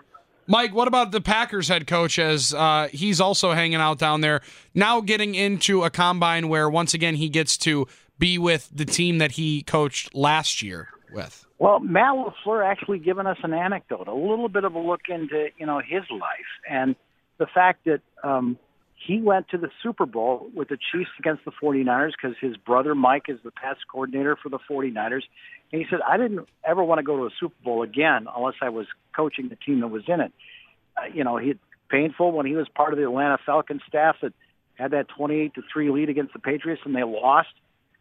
Mike, 0.48 0.74
what 0.74 0.88
about 0.88 1.12
the 1.12 1.22
Packers 1.22 1.68
head 1.68 1.86
coach 1.86 2.18
as 2.18 2.56
uh, 2.56 2.88
he's 2.92 3.22
also 3.22 3.52
hanging 3.52 3.76
out 3.76 4.00
down 4.00 4.22
there, 4.22 4.42
now 4.74 5.00
getting 5.00 5.36
into 5.36 5.84
a 5.84 5.92
combine 5.92 6.50
where 6.50 6.68
once 6.68 6.96
again 6.96 7.14
he 7.14 7.30
gets 7.30 7.56
to 7.60 7.88
be 8.18 8.40
with 8.40 8.68
the 8.74 8.86
team 8.86 9.20
that 9.20 9.34
he 9.34 9.62
coached 9.62 10.16
last 10.16 10.64
year 10.64 10.90
with? 11.14 11.46
Well, 11.60 11.80
Matt 11.80 12.16
LaFleur 12.16 12.66
actually 12.66 12.98
given 12.98 13.28
us 13.28 13.38
an 13.44 13.54
anecdote, 13.54 14.08
a 14.08 14.14
little 14.14 14.50
bit 14.50 14.64
of 14.64 14.74
a 14.74 14.80
look 14.80 15.02
into, 15.08 15.50
you 15.58 15.68
know, 15.68 15.80
his 15.80 16.04
life 16.10 16.50
and 16.68 16.96
the 17.38 17.46
fact 17.46 17.86
that 17.86 18.02
um, 18.24 18.58
he 19.06 19.22
went 19.22 19.48
to 19.50 19.58
the 19.58 19.70
Super 19.82 20.06
Bowl 20.06 20.50
with 20.54 20.68
the 20.68 20.78
Chiefs 20.78 21.10
against 21.18 21.46
the 21.46 21.52
49ers 21.52 22.12
because 22.12 22.36
his 22.40 22.58
brother 22.58 22.94
Mike 22.94 23.26
is 23.30 23.40
the 23.44 23.52
pass 23.52 23.78
coordinator 23.90 24.36
for 24.36 24.50
the 24.50 24.60
49ers. 24.70 25.24
And 25.72 25.82
he 25.82 25.86
said, 25.90 26.00
I 26.08 26.18
didn't 26.18 26.48
ever 26.66 26.84
want 26.84 27.00
to 27.00 27.04
go 27.04 27.18
to 27.18 27.24
a 27.24 27.30
Super 27.40 27.56
Bowl 27.64 27.82
again 27.82 28.28
unless 28.36 28.56
I 28.62 28.70
was 28.70 28.88
coaching 29.16 29.48
the 29.48 29.56
team 29.56 29.80
that 29.82 29.88
was 29.88 30.04
in 30.08 30.20
it. 30.20 30.34
Uh, 30.98 31.08
you 31.14 31.24
know, 31.24 31.38
he 31.38 31.56
painful 31.90 32.32
when 32.34 32.46
he 32.46 32.56
was 32.56 32.68
part 32.76 32.94
of 32.94 33.00
the 33.00 33.06
Atlanta 33.06 33.38
Falcons 33.46 33.82
staff 33.88 34.18
that 34.22 34.34
had 34.76 34.92
that 34.92 35.08
28 35.18 35.54
to 35.56 35.62
3 35.72 35.90
lead 35.92 36.10
against 36.10 36.34
the 36.34 36.40
Patriots 36.40 36.82
and 36.86 36.96
they 36.96 37.04
lost. 37.04 37.50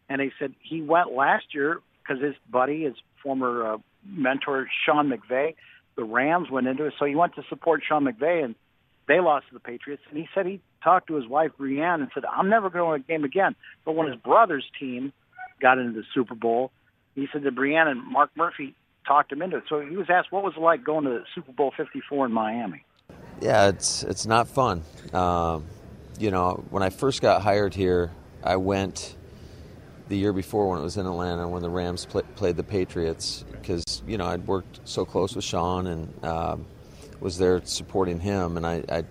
And 0.09 0.21
he 0.21 0.31
said 0.37 0.53
he 0.61 0.81
went 0.81 1.13
last 1.13 1.53
year 1.53 1.81
because 2.01 2.21
his 2.21 2.35
buddy, 2.49 2.83
his 2.83 2.95
former 3.23 3.73
uh, 3.73 3.77
mentor, 4.05 4.67
Sean 4.85 5.09
McVay, 5.09 5.55
the 5.95 6.03
Rams 6.03 6.49
went 6.51 6.67
into 6.67 6.85
it. 6.85 6.93
So 6.99 7.05
he 7.05 7.15
went 7.15 7.35
to 7.35 7.43
support 7.49 7.83
Sean 7.87 8.05
McVay 8.05 8.43
and 8.43 8.55
they 9.09 9.19
lost 9.19 9.47
to 9.47 9.55
the 9.55 9.59
Patriots. 9.59 10.03
And 10.09 10.17
he 10.17 10.29
said 10.33 10.45
he 10.45 10.61
talked 10.83 11.07
to 11.07 11.15
his 11.15 11.27
wife, 11.27 11.51
BreAnne, 11.59 11.95
and 11.95 12.09
said, 12.13 12.23
I'm 12.25 12.47
never 12.47 12.69
going 12.69 13.01
to 13.01 13.03
a 13.03 13.07
game 13.07 13.25
again. 13.25 13.55
But 13.83 13.95
when 13.95 14.07
his 14.07 14.15
brother's 14.15 14.65
team 14.79 15.11
got 15.59 15.79
into 15.79 15.99
the 15.99 16.05
Super 16.13 16.35
Bowl, 16.35 16.71
he 17.15 17.27
said 17.33 17.41
that 17.43 17.55
BreAnne 17.55 17.87
and 17.87 18.05
Mark 18.05 18.29
Murphy 18.37 18.75
talked 19.07 19.31
him 19.31 19.41
into 19.41 19.57
it. 19.57 19.63
So 19.67 19.81
he 19.81 19.97
was 19.97 20.07
asked, 20.09 20.31
what 20.31 20.43
was 20.43 20.53
it 20.55 20.61
like 20.61 20.83
going 20.83 21.05
to 21.05 21.09
the 21.09 21.23
Super 21.33 21.51
Bowl 21.51 21.73
54 21.75 22.27
in 22.27 22.31
Miami? 22.31 22.85
Yeah, 23.41 23.69
it's 23.69 24.03
it's 24.03 24.25
not 24.25 24.47
fun. 24.47 24.83
Um, 25.13 25.65
you 26.19 26.29
know, 26.29 26.63
when 26.69 26.83
I 26.83 26.89
first 26.89 27.21
got 27.21 27.41
hired 27.41 27.73
here, 27.73 28.11
I 28.43 28.57
went 28.57 29.15
the 30.09 30.17
year 30.17 30.33
before 30.33 30.69
when 30.69 30.79
it 30.79 30.83
was 30.83 30.97
in 30.97 31.05
Atlanta 31.05 31.47
when 31.47 31.61
the 31.61 31.69
Rams 31.69 32.05
play, 32.05 32.23
played 32.35 32.57
the 32.57 32.63
Patriots 32.63 33.45
because 33.51 34.03
you 34.05 34.17
know 34.17 34.25
I'd 34.25 34.45
worked 34.45 34.81
so 34.83 35.05
close 35.05 35.35
with 35.35 35.45
Sean 35.45 35.87
and 35.87 36.25
um, 36.25 36.65
was 37.19 37.37
there 37.37 37.61
supporting 37.65 38.19
him, 38.19 38.57
and 38.57 38.65
I, 38.65 38.83
I 38.89 39.03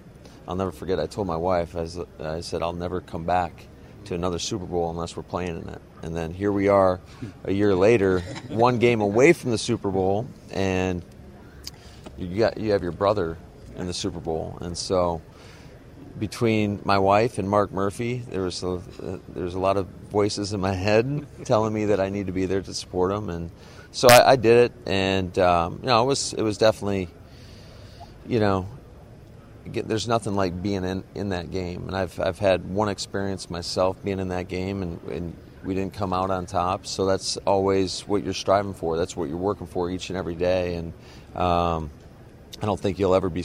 will 0.46 0.56
never 0.56 0.72
forget. 0.72 0.98
I 0.98 1.06
told 1.06 1.26
my 1.26 1.36
wife, 1.36 1.76
I, 1.76 1.80
was, 1.82 1.98
I 2.20 2.40
said, 2.40 2.62
I'll 2.62 2.72
never 2.72 3.00
come 3.00 3.24
back 3.24 3.66
to 4.06 4.14
another 4.14 4.38
Super 4.38 4.64
Bowl 4.64 4.90
unless 4.90 5.16
we're 5.16 5.22
playing 5.22 5.60
in 5.62 5.68
it. 5.68 5.82
And 6.02 6.16
then 6.16 6.32
here 6.32 6.52
we 6.52 6.68
are, 6.68 7.00
a 7.44 7.52
year 7.52 7.74
later, 7.74 8.20
one 8.48 8.78
game 8.78 9.00
away 9.00 9.32
from 9.32 9.50
the 9.50 9.58
Super 9.58 9.90
Bowl, 9.90 10.26
and 10.52 11.04
you 12.16 12.38
got 12.38 12.56
you 12.58 12.72
have 12.72 12.82
your 12.82 12.92
brother 12.92 13.36
in 13.76 13.86
the 13.86 13.94
Super 13.94 14.20
Bowl, 14.20 14.58
and 14.60 14.76
so 14.76 15.20
between 16.18 16.80
my 16.84 16.98
wife 16.98 17.38
and 17.38 17.48
Mark 17.48 17.70
Murphy, 17.70 18.24
there 18.28 18.42
was 18.42 18.62
a, 18.62 18.74
uh, 19.02 19.18
there's 19.28 19.54
a 19.54 19.58
lot 19.58 19.76
of 19.76 19.86
voices 20.10 20.52
in 20.52 20.60
my 20.60 20.72
head 20.72 21.26
telling 21.44 21.72
me 21.72 21.86
that 21.86 22.00
I 22.00 22.08
need 22.08 22.26
to 22.26 22.32
be 22.32 22.46
there 22.46 22.62
to 22.62 22.74
support 22.74 23.12
him, 23.12 23.28
and 23.28 23.50
so 23.92 24.08
I, 24.08 24.32
I 24.32 24.36
did 24.36 24.70
it, 24.70 24.72
and 24.86 25.36
um, 25.38 25.80
you 25.82 25.88
know 25.88 26.02
it 26.02 26.06
was 26.06 26.32
it 26.32 26.42
was 26.42 26.58
definitely 26.58 27.08
you 28.28 28.40
know 28.40 28.68
there's 29.72 30.08
nothing 30.08 30.34
like 30.34 30.62
being 30.62 30.84
in, 30.84 31.04
in 31.14 31.30
that 31.30 31.50
game. 31.50 31.86
And 31.86 31.96
I've, 31.96 32.18
I've 32.20 32.38
had 32.38 32.68
one 32.68 32.88
experience 32.88 33.50
myself 33.50 34.02
being 34.02 34.20
in 34.20 34.28
that 34.28 34.48
game, 34.48 34.82
and, 34.82 35.02
and 35.10 35.36
we 35.64 35.74
didn't 35.74 35.94
come 35.94 36.12
out 36.12 36.30
on 36.30 36.46
top. 36.46 36.86
So 36.86 37.06
that's 37.06 37.36
always 37.38 38.02
what 38.02 38.24
you're 38.24 38.34
striving 38.34 38.74
for. 38.74 38.96
That's 38.96 39.16
what 39.16 39.28
you're 39.28 39.38
working 39.38 39.66
for 39.66 39.90
each 39.90 40.10
and 40.10 40.18
every 40.18 40.34
day. 40.34 40.76
And 40.76 40.92
um, 41.36 41.90
I 42.62 42.66
don't 42.66 42.78
think 42.78 42.98
you'll 42.98 43.14
ever 43.14 43.28
be. 43.28 43.44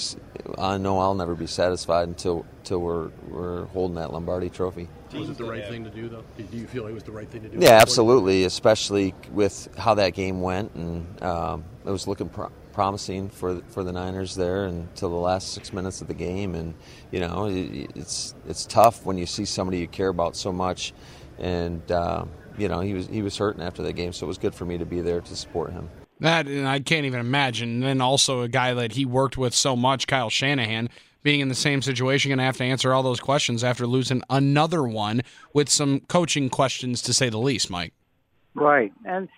I 0.58 0.78
know 0.78 1.00
I'll 1.00 1.16
never 1.16 1.36
be 1.36 1.48
satisfied 1.48 2.08
until 2.08 2.46
until 2.60 2.80
we're 2.80 3.10
we're 3.28 3.66
holding 3.66 3.96
that 3.96 4.12
Lombardi 4.12 4.50
Trophy. 4.50 4.88
Was 5.14 5.30
it 5.30 5.38
the 5.38 5.44
right 5.44 5.68
thing 5.68 5.84
to 5.84 5.92
do, 5.92 6.10
though? 6.10 6.24
Do 6.38 6.58
you 6.58 6.66
feel 6.66 6.88
it 6.88 6.94
was 6.94 7.04
the 7.04 7.12
right 7.12 7.30
thing 7.30 7.44
to 7.44 7.50
do? 7.50 7.60
Yeah, 7.60 7.74
absolutely. 7.74 8.46
Especially 8.46 9.14
with 9.32 9.68
how 9.78 9.94
that 9.96 10.16
game 10.16 10.42
went, 10.42 10.74
and 10.74 11.22
um, 11.22 11.64
it 11.86 11.92
was 11.92 12.08
looking 12.08 12.30
pro- 12.30 12.52
promising 12.74 13.30
for 13.30 13.62
for 13.70 13.84
the 13.84 13.92
Niners 13.92 14.36
there 14.36 14.66
until 14.66 15.10
the 15.10 15.16
last 15.16 15.54
six 15.54 15.72
minutes 15.72 16.02
of 16.02 16.08
the 16.08 16.14
game. 16.14 16.56
And 16.56 16.74
you 17.12 17.20
know, 17.20 17.48
it's 17.50 18.36
it's 18.48 18.66
tough 18.66 19.06
when 19.06 19.18
you 19.18 19.26
see 19.26 19.46
somebody 19.46 19.80
you 19.80 19.88
care 19.88 20.10
about 20.10 20.36
so 20.36 20.52
much, 20.52 20.94
and 21.40 21.90
uh, 21.92 22.26
you 22.58 22.68
know 22.68 22.82
he 22.82 22.94
was 22.94 23.08
he 23.08 23.22
was 23.22 23.38
hurting 23.38 23.62
after 23.62 23.84
that 23.84 23.94
game, 23.94 24.12
so 24.12 24.26
it 24.26 24.28
was 24.28 24.38
good 24.38 24.56
for 24.56 24.66
me 24.66 24.78
to 24.78 24.86
be 24.86 25.00
there 25.02 25.22
to 25.22 25.36
support 25.36 25.72
him. 25.72 25.90
That 26.20 26.48
and 26.48 26.68
I 26.68 26.80
can't 26.80 27.06
even 27.06 27.20
imagine. 27.20 27.70
And 27.70 27.84
then 27.84 28.02
also 28.02 28.42
a 28.42 28.48
guy 28.48 28.74
that 28.74 28.94
he 28.94 29.06
worked 29.06 29.38
with 29.38 29.54
so 29.54 29.76
much, 29.76 30.08
Kyle 30.08 30.30
Shanahan, 30.30 30.90
being 31.24 31.40
in 31.40 31.48
the 31.50 31.56
same 31.56 31.82
situation, 31.82 32.30
going 32.30 32.38
to 32.38 32.44
have 32.44 32.58
to 32.58 32.64
answer 32.64 32.94
all 32.94 33.04
those 33.04 33.20
questions 33.20 33.64
after 33.64 33.88
losing 33.88 34.22
another 34.30 34.84
one 34.84 35.22
with 35.54 35.70
some 35.70 36.02
coaching 36.02 36.50
questions, 36.50 37.02
to 37.04 37.14
say 37.14 37.30
the 37.30 37.38
least, 37.38 37.70
Mike. 37.70 37.94
Right. 38.54 38.94
And 39.06 39.30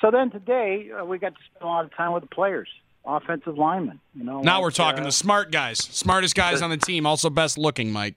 so 0.00 0.10
then 0.10 0.30
today 0.30 0.90
uh, 0.90 1.04
we 1.04 1.18
got 1.18 1.34
to 1.34 1.40
spend 1.44 1.62
a 1.62 1.66
lot 1.66 1.84
of 1.84 1.94
time 1.94 2.12
with 2.12 2.22
the 2.22 2.28
players, 2.34 2.68
offensive 3.04 3.58
linemen. 3.58 4.00
You 4.14 4.24
know. 4.24 4.40
Now 4.40 4.54
like, 4.54 4.62
we're 4.62 4.70
talking 4.70 5.02
uh, 5.02 5.06
the 5.06 5.12
smart 5.12 5.50
guys, 5.50 5.78
smartest 5.78 6.34
guys 6.34 6.62
on 6.62 6.70
the 6.70 6.76
team, 6.76 7.06
also 7.06 7.30
best 7.30 7.58
looking, 7.58 7.92
Mike. 7.92 8.14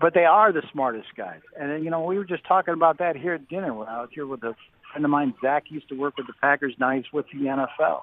But 0.00 0.14
they 0.14 0.24
are 0.24 0.52
the 0.52 0.62
smartest 0.72 1.08
guys. 1.16 1.40
And 1.58 1.84
you 1.84 1.90
know, 1.90 2.02
we 2.02 2.18
were 2.18 2.24
just 2.24 2.44
talking 2.44 2.74
about 2.74 2.98
that 2.98 3.16
here 3.16 3.34
at 3.34 3.48
dinner 3.48 3.72
when 3.72 3.88
I 3.88 4.00
was 4.00 4.10
here 4.12 4.26
with 4.26 4.42
a 4.42 4.54
friend 4.92 5.04
of 5.04 5.10
mine, 5.10 5.34
Zach, 5.40 5.64
used 5.68 5.88
to 5.88 5.94
work 5.94 6.16
with 6.16 6.26
the 6.26 6.34
Packers. 6.40 6.74
Now 6.78 6.90
he's 6.90 7.10
with 7.12 7.26
the 7.32 7.38
NFL. 7.38 8.02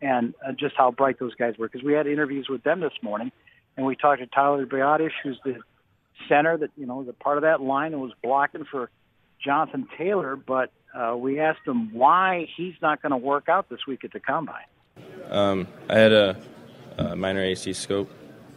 And 0.00 0.34
uh, 0.46 0.52
just 0.52 0.74
how 0.76 0.90
bright 0.90 1.18
those 1.20 1.34
guys 1.34 1.54
were. 1.58 1.68
Because 1.68 1.84
we 1.84 1.92
had 1.92 2.06
interviews 2.06 2.48
with 2.48 2.64
them 2.64 2.80
this 2.80 2.92
morning, 3.02 3.30
and 3.76 3.86
we 3.86 3.94
talked 3.94 4.20
to 4.20 4.26
Tyler 4.26 4.66
Biadasz, 4.66 5.12
who's 5.22 5.38
the 5.44 5.58
center 6.28 6.56
that, 6.56 6.70
you 6.76 6.86
know, 6.86 6.96
was 6.96 7.08
a 7.08 7.12
part 7.12 7.38
of 7.38 7.42
that 7.42 7.60
line 7.60 7.92
that 7.92 7.98
was 7.98 8.12
blocking 8.22 8.64
for 8.64 8.90
Jonathan 9.44 9.86
Taylor. 9.96 10.34
But 10.34 10.72
uh, 10.92 11.16
we 11.16 11.38
asked 11.38 11.66
him 11.66 11.92
why 11.92 12.48
he's 12.56 12.74
not 12.82 13.00
going 13.00 13.10
to 13.10 13.16
work 13.16 13.48
out 13.48 13.68
this 13.68 13.80
week 13.86 14.04
at 14.04 14.12
the 14.12 14.20
Combine. 14.20 14.64
Um, 15.30 15.66
I 15.88 15.98
had 15.98 16.12
a, 16.12 16.36
a 16.98 17.16
minor 17.16 17.42
AC 17.42 17.72
scope 17.72 18.10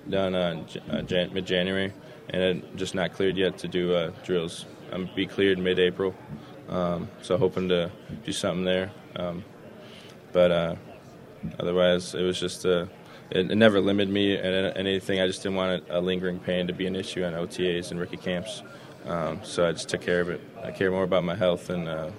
done 0.09 0.35
uh, 0.35 1.01
Jan- 1.03 1.33
mid-January, 1.33 1.93
and 2.29 2.41
it 2.41 2.75
just 2.75 2.95
not 2.95 3.13
cleared 3.13 3.37
yet 3.37 3.57
to 3.59 3.67
do 3.67 3.93
uh, 3.93 4.11
drills. 4.23 4.65
I'm 4.91 5.09
be 5.15 5.25
cleared 5.25 5.57
mid-April, 5.57 6.13
um, 6.69 7.09
so 7.21 7.37
hoping 7.37 7.69
to 7.69 7.91
do 8.23 8.31
something 8.31 8.65
there. 8.65 8.91
Um, 9.15 9.43
but 10.31 10.51
uh, 10.51 10.75
otherwise, 11.59 12.13
it 12.13 12.23
was 12.23 12.39
just 12.39 12.65
uh, 12.65 12.85
it, 13.31 13.51
it 13.51 13.55
never 13.55 13.79
limited 13.79 14.13
me 14.13 14.35
and 14.35 14.77
anything. 14.77 15.19
I 15.19 15.27
just 15.27 15.43
didn't 15.43 15.55
want 15.55 15.83
a, 15.89 15.99
lingering 15.99 16.39
pain 16.39 16.67
to 16.67 16.73
be 16.73 16.87
an 16.87 16.95
issue 16.95 17.23
on 17.23 17.33
OTAs 17.33 17.91
and 17.91 17.99
rookie 17.99 18.17
camps. 18.17 18.61
Um, 19.05 19.39
so 19.43 19.67
I 19.67 19.71
just 19.71 19.89
took 19.89 20.01
care 20.01 20.21
of 20.21 20.29
it. 20.29 20.41
I 20.63 20.71
care 20.71 20.91
more 20.91 21.03
about 21.03 21.23
my 21.23 21.35
health 21.35 21.67
than 21.67 21.87
uh, 21.87 22.11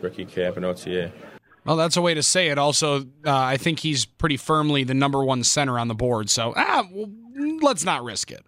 rookie 0.00 0.24
camp 0.24 0.56
and 0.56 0.64
OTA. 0.64 1.12
Well, 1.64 1.76
that's 1.76 1.96
a 1.96 2.02
way 2.02 2.14
to 2.14 2.22
say 2.22 2.48
it. 2.48 2.58
Also, 2.58 3.02
uh, 3.02 3.04
I 3.24 3.56
think 3.56 3.80
he's 3.80 4.04
pretty 4.04 4.36
firmly 4.36 4.84
the 4.84 4.94
number 4.94 5.22
one 5.22 5.44
center 5.44 5.78
on 5.78 5.88
the 5.88 5.94
board. 5.94 6.28
So, 6.28 6.52
ah, 6.56 6.86
well, 6.90 7.10
let's 7.60 7.84
not 7.84 8.02
risk 8.02 8.30
it. 8.32 8.44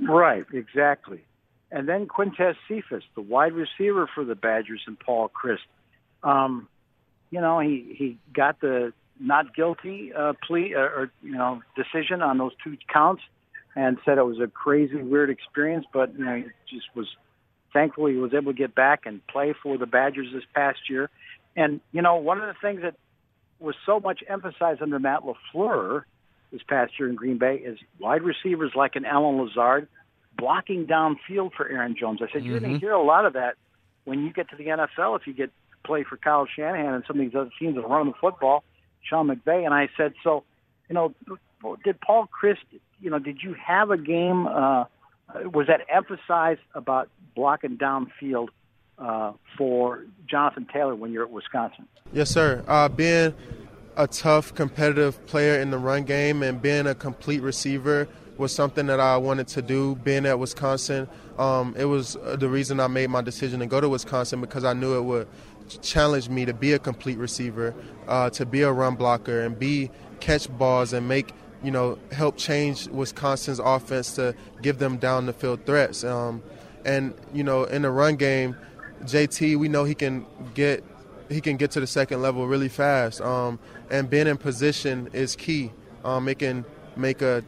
Right, 0.00 0.44
exactly. 0.52 1.24
And 1.70 1.88
then 1.88 2.06
Quintez 2.06 2.56
Cephas, 2.68 3.04
the 3.14 3.22
wide 3.22 3.54
receiver 3.54 4.08
for 4.14 4.24
the 4.24 4.34
Badgers, 4.34 4.82
and 4.86 4.98
Paul 4.98 5.30
Chryst. 5.30 5.66
Um, 6.22 6.68
you 7.30 7.40
know, 7.40 7.60
he 7.60 7.94
he 7.96 8.18
got 8.34 8.60
the 8.60 8.92
not 9.18 9.54
guilty 9.54 10.12
uh, 10.12 10.34
plea 10.46 10.74
uh, 10.74 10.80
or 10.80 11.10
you 11.22 11.32
know 11.32 11.62
decision 11.74 12.20
on 12.20 12.36
those 12.36 12.52
two 12.62 12.76
counts, 12.92 13.22
and 13.74 13.96
said 14.04 14.18
it 14.18 14.26
was 14.26 14.38
a 14.38 14.48
crazy, 14.48 14.96
weird 14.96 15.30
experience. 15.30 15.86
But 15.92 16.16
you 16.18 16.24
know, 16.24 16.36
he 16.36 16.76
just 16.76 16.94
was 16.94 17.06
thankfully 17.72 18.12
he 18.12 18.18
was 18.18 18.34
able 18.34 18.52
to 18.52 18.58
get 18.58 18.74
back 18.74 19.06
and 19.06 19.26
play 19.26 19.54
for 19.62 19.78
the 19.78 19.86
Badgers 19.86 20.28
this 20.34 20.44
past 20.54 20.90
year. 20.90 21.08
And 21.56 21.80
you 21.92 22.02
know, 22.02 22.16
one 22.16 22.40
of 22.40 22.46
the 22.46 22.54
things 22.60 22.82
that 22.82 22.94
was 23.60 23.74
so 23.86 24.00
much 24.00 24.22
emphasized 24.28 24.82
under 24.82 24.98
Matt 24.98 25.20
LaFleur 25.22 26.02
this 26.50 26.62
past 26.68 26.92
year 26.98 27.08
in 27.08 27.14
Green 27.14 27.38
Bay 27.38 27.56
is 27.56 27.78
wide 27.98 28.22
receivers 28.22 28.72
like 28.74 28.96
an 28.96 29.04
Allen 29.04 29.40
Lazard 29.40 29.88
blocking 30.36 30.86
downfield 30.86 31.52
for 31.56 31.68
Aaron 31.68 31.96
Jones. 31.98 32.20
I 32.22 32.32
said 32.32 32.44
you're 32.44 32.58
going 32.60 32.74
to 32.74 32.78
hear 32.78 32.92
a 32.92 33.02
lot 33.02 33.24
of 33.26 33.34
that 33.34 33.54
when 34.04 34.24
you 34.24 34.32
get 34.32 34.50
to 34.50 34.56
the 34.56 34.64
NFL 34.64 35.20
if 35.20 35.26
you 35.26 35.32
get 35.32 35.50
play 35.84 36.04
for 36.08 36.16
Kyle 36.16 36.46
Shanahan 36.46 36.94
and 36.94 37.04
some 37.06 37.18
of 37.18 37.26
these 37.26 37.34
other 37.34 37.50
teams 37.58 37.74
that 37.74 37.82
run 37.82 38.06
the 38.06 38.14
football, 38.20 38.64
Sean 39.02 39.28
McVay. 39.28 39.64
And 39.64 39.74
I 39.74 39.88
said, 39.96 40.14
so, 40.22 40.44
you 40.88 40.94
know, 40.94 41.14
did 41.84 42.00
Paul 42.00 42.28
Chryst, 42.28 42.64
you 43.00 43.10
know, 43.10 43.18
did 43.18 43.38
you 43.42 43.54
have 43.54 43.90
a 43.90 43.98
game? 43.98 44.46
Uh, 44.46 44.84
was 45.44 45.66
that 45.68 45.80
emphasized 45.88 46.60
about 46.74 47.08
blocking 47.34 47.78
downfield 47.78 48.48
uh, 49.02 49.32
for 49.58 50.04
Jonathan 50.26 50.66
Taylor 50.72 50.94
when 50.94 51.12
you're 51.12 51.24
at 51.24 51.30
Wisconsin? 51.30 51.86
Yes, 52.12 52.30
sir. 52.30 52.64
Uh, 52.68 52.88
being 52.88 53.34
a 53.96 54.06
tough, 54.06 54.54
competitive 54.54 55.24
player 55.26 55.60
in 55.60 55.70
the 55.70 55.78
run 55.78 56.04
game 56.04 56.42
and 56.42 56.62
being 56.62 56.86
a 56.86 56.94
complete 56.94 57.42
receiver 57.42 58.08
was 58.38 58.54
something 58.54 58.86
that 58.86 59.00
I 59.00 59.16
wanted 59.16 59.48
to 59.48 59.62
do. 59.62 59.96
Being 59.96 60.24
at 60.26 60.38
Wisconsin, 60.38 61.08
um, 61.38 61.74
it 61.76 61.84
was 61.84 62.16
the 62.36 62.48
reason 62.48 62.80
I 62.80 62.86
made 62.86 63.10
my 63.10 63.20
decision 63.20 63.60
to 63.60 63.66
go 63.66 63.80
to 63.80 63.88
Wisconsin 63.88 64.40
because 64.40 64.64
I 64.64 64.72
knew 64.72 64.96
it 64.96 65.02
would 65.02 65.28
challenge 65.80 66.28
me 66.28 66.44
to 66.44 66.54
be 66.54 66.72
a 66.72 66.78
complete 66.78 67.18
receiver, 67.18 67.74
uh, 68.08 68.30
to 68.30 68.46
be 68.46 68.62
a 68.62 68.72
run 68.72 68.94
blocker, 68.94 69.42
and 69.42 69.58
be 69.58 69.90
catch 70.20 70.48
balls 70.56 70.92
and 70.92 71.08
make 71.08 71.32
you 71.62 71.70
know 71.70 71.98
help 72.10 72.36
change 72.36 72.88
Wisconsin's 72.88 73.58
offense 73.58 74.14
to 74.16 74.34
give 74.62 74.78
them 74.78 74.96
down 74.96 75.26
the 75.26 75.32
field 75.32 75.64
threats. 75.66 76.04
Um, 76.04 76.42
and 76.84 77.14
you 77.32 77.44
know 77.44 77.64
in 77.64 77.82
the 77.82 77.90
run 77.90 78.16
game, 78.16 78.56
JT, 79.04 79.56
we 79.56 79.68
know 79.68 79.84
he 79.84 79.94
can 79.94 80.26
get 80.54 80.84
he 81.28 81.40
can 81.40 81.56
get 81.56 81.70
to 81.72 81.80
the 81.80 81.86
second 81.86 82.20
level 82.20 82.46
really 82.46 82.68
fast. 82.68 83.20
Um, 83.20 83.58
and 83.90 84.08
being 84.08 84.26
in 84.26 84.36
position 84.36 85.08
is 85.12 85.34
key. 85.34 85.72
Um, 86.04 86.28
it 86.28 86.38
can 86.38 86.64
make 86.96 87.22
a 87.22 87.42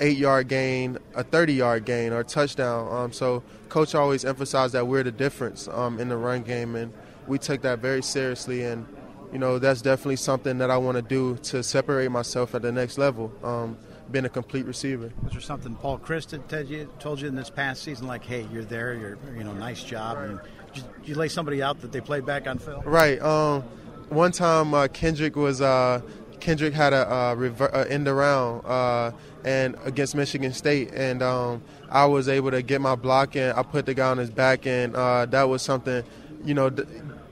eight 0.00 0.16
yard 0.16 0.48
gain, 0.48 0.98
a 1.14 1.24
30 1.24 1.54
yard 1.54 1.84
gain, 1.84 2.12
or 2.12 2.20
a 2.20 2.24
touchdown. 2.24 2.92
Um, 2.92 3.12
so, 3.12 3.42
coach 3.68 3.94
always 3.94 4.24
emphasized 4.24 4.74
that 4.74 4.86
we're 4.86 5.02
the 5.02 5.12
difference 5.12 5.68
um, 5.68 5.98
in 5.98 6.08
the 6.08 6.16
run 6.16 6.42
game, 6.42 6.76
and 6.76 6.92
we 7.26 7.38
took 7.38 7.62
that 7.62 7.80
very 7.80 8.02
seriously. 8.02 8.62
And, 8.62 8.86
you 9.32 9.38
know, 9.38 9.58
that's 9.58 9.82
definitely 9.82 10.16
something 10.16 10.58
that 10.58 10.70
I 10.70 10.76
want 10.76 10.96
to 10.96 11.02
do 11.02 11.36
to 11.44 11.62
separate 11.62 12.10
myself 12.10 12.54
at 12.54 12.62
the 12.62 12.72
next 12.72 12.98
level, 12.98 13.32
um, 13.42 13.76
being 14.10 14.24
a 14.24 14.28
complete 14.28 14.66
receiver. 14.66 15.12
Was 15.22 15.32
there 15.32 15.40
something 15.40 15.74
Paul 15.74 15.98
Chryst 15.98 16.30
had 16.30 16.48
told 16.48 16.68
you, 16.68 16.90
told 16.98 17.20
you 17.20 17.28
in 17.28 17.34
this 17.34 17.50
past 17.50 17.82
season, 17.82 18.06
like, 18.06 18.24
hey, 18.24 18.46
you're 18.52 18.64
there, 18.64 18.94
you're, 18.94 19.18
you 19.36 19.44
know, 19.44 19.52
nice 19.52 19.82
job? 19.82 20.18
And 20.18 20.40
did 20.76 21.08
you 21.08 21.14
lay 21.14 21.28
somebody 21.28 21.62
out 21.62 21.80
that 21.80 21.92
they 21.92 22.00
played 22.00 22.26
back 22.26 22.46
on 22.46 22.58
film? 22.58 22.82
Right. 22.84 23.20
Um, 23.20 23.62
one 24.08 24.32
time, 24.32 24.74
uh, 24.74 24.86
Kendric 24.88 25.36
was. 25.36 25.60
Uh, 25.60 26.00
Kendric 26.40 26.72
had 26.72 26.92
a 26.92 27.12
uh, 27.12 27.34
rever- 27.34 27.74
uh, 27.74 27.84
end 27.84 28.06
around 28.06 28.64
uh, 28.66 29.10
and 29.44 29.74
against 29.84 30.14
Michigan 30.14 30.52
State, 30.52 30.92
and 30.92 31.22
um, 31.22 31.62
I 31.90 32.06
was 32.06 32.28
able 32.28 32.50
to 32.50 32.62
get 32.62 32.80
my 32.80 32.94
block 32.94 33.36
and 33.36 33.56
I 33.58 33.62
put 33.62 33.86
the 33.86 33.94
guy 33.94 34.10
on 34.10 34.18
his 34.18 34.30
back, 34.30 34.66
and 34.66 34.94
uh, 34.94 35.26
that 35.26 35.44
was 35.44 35.62
something, 35.62 36.04
you 36.44 36.54
know, 36.54 36.68
the, 36.68 36.86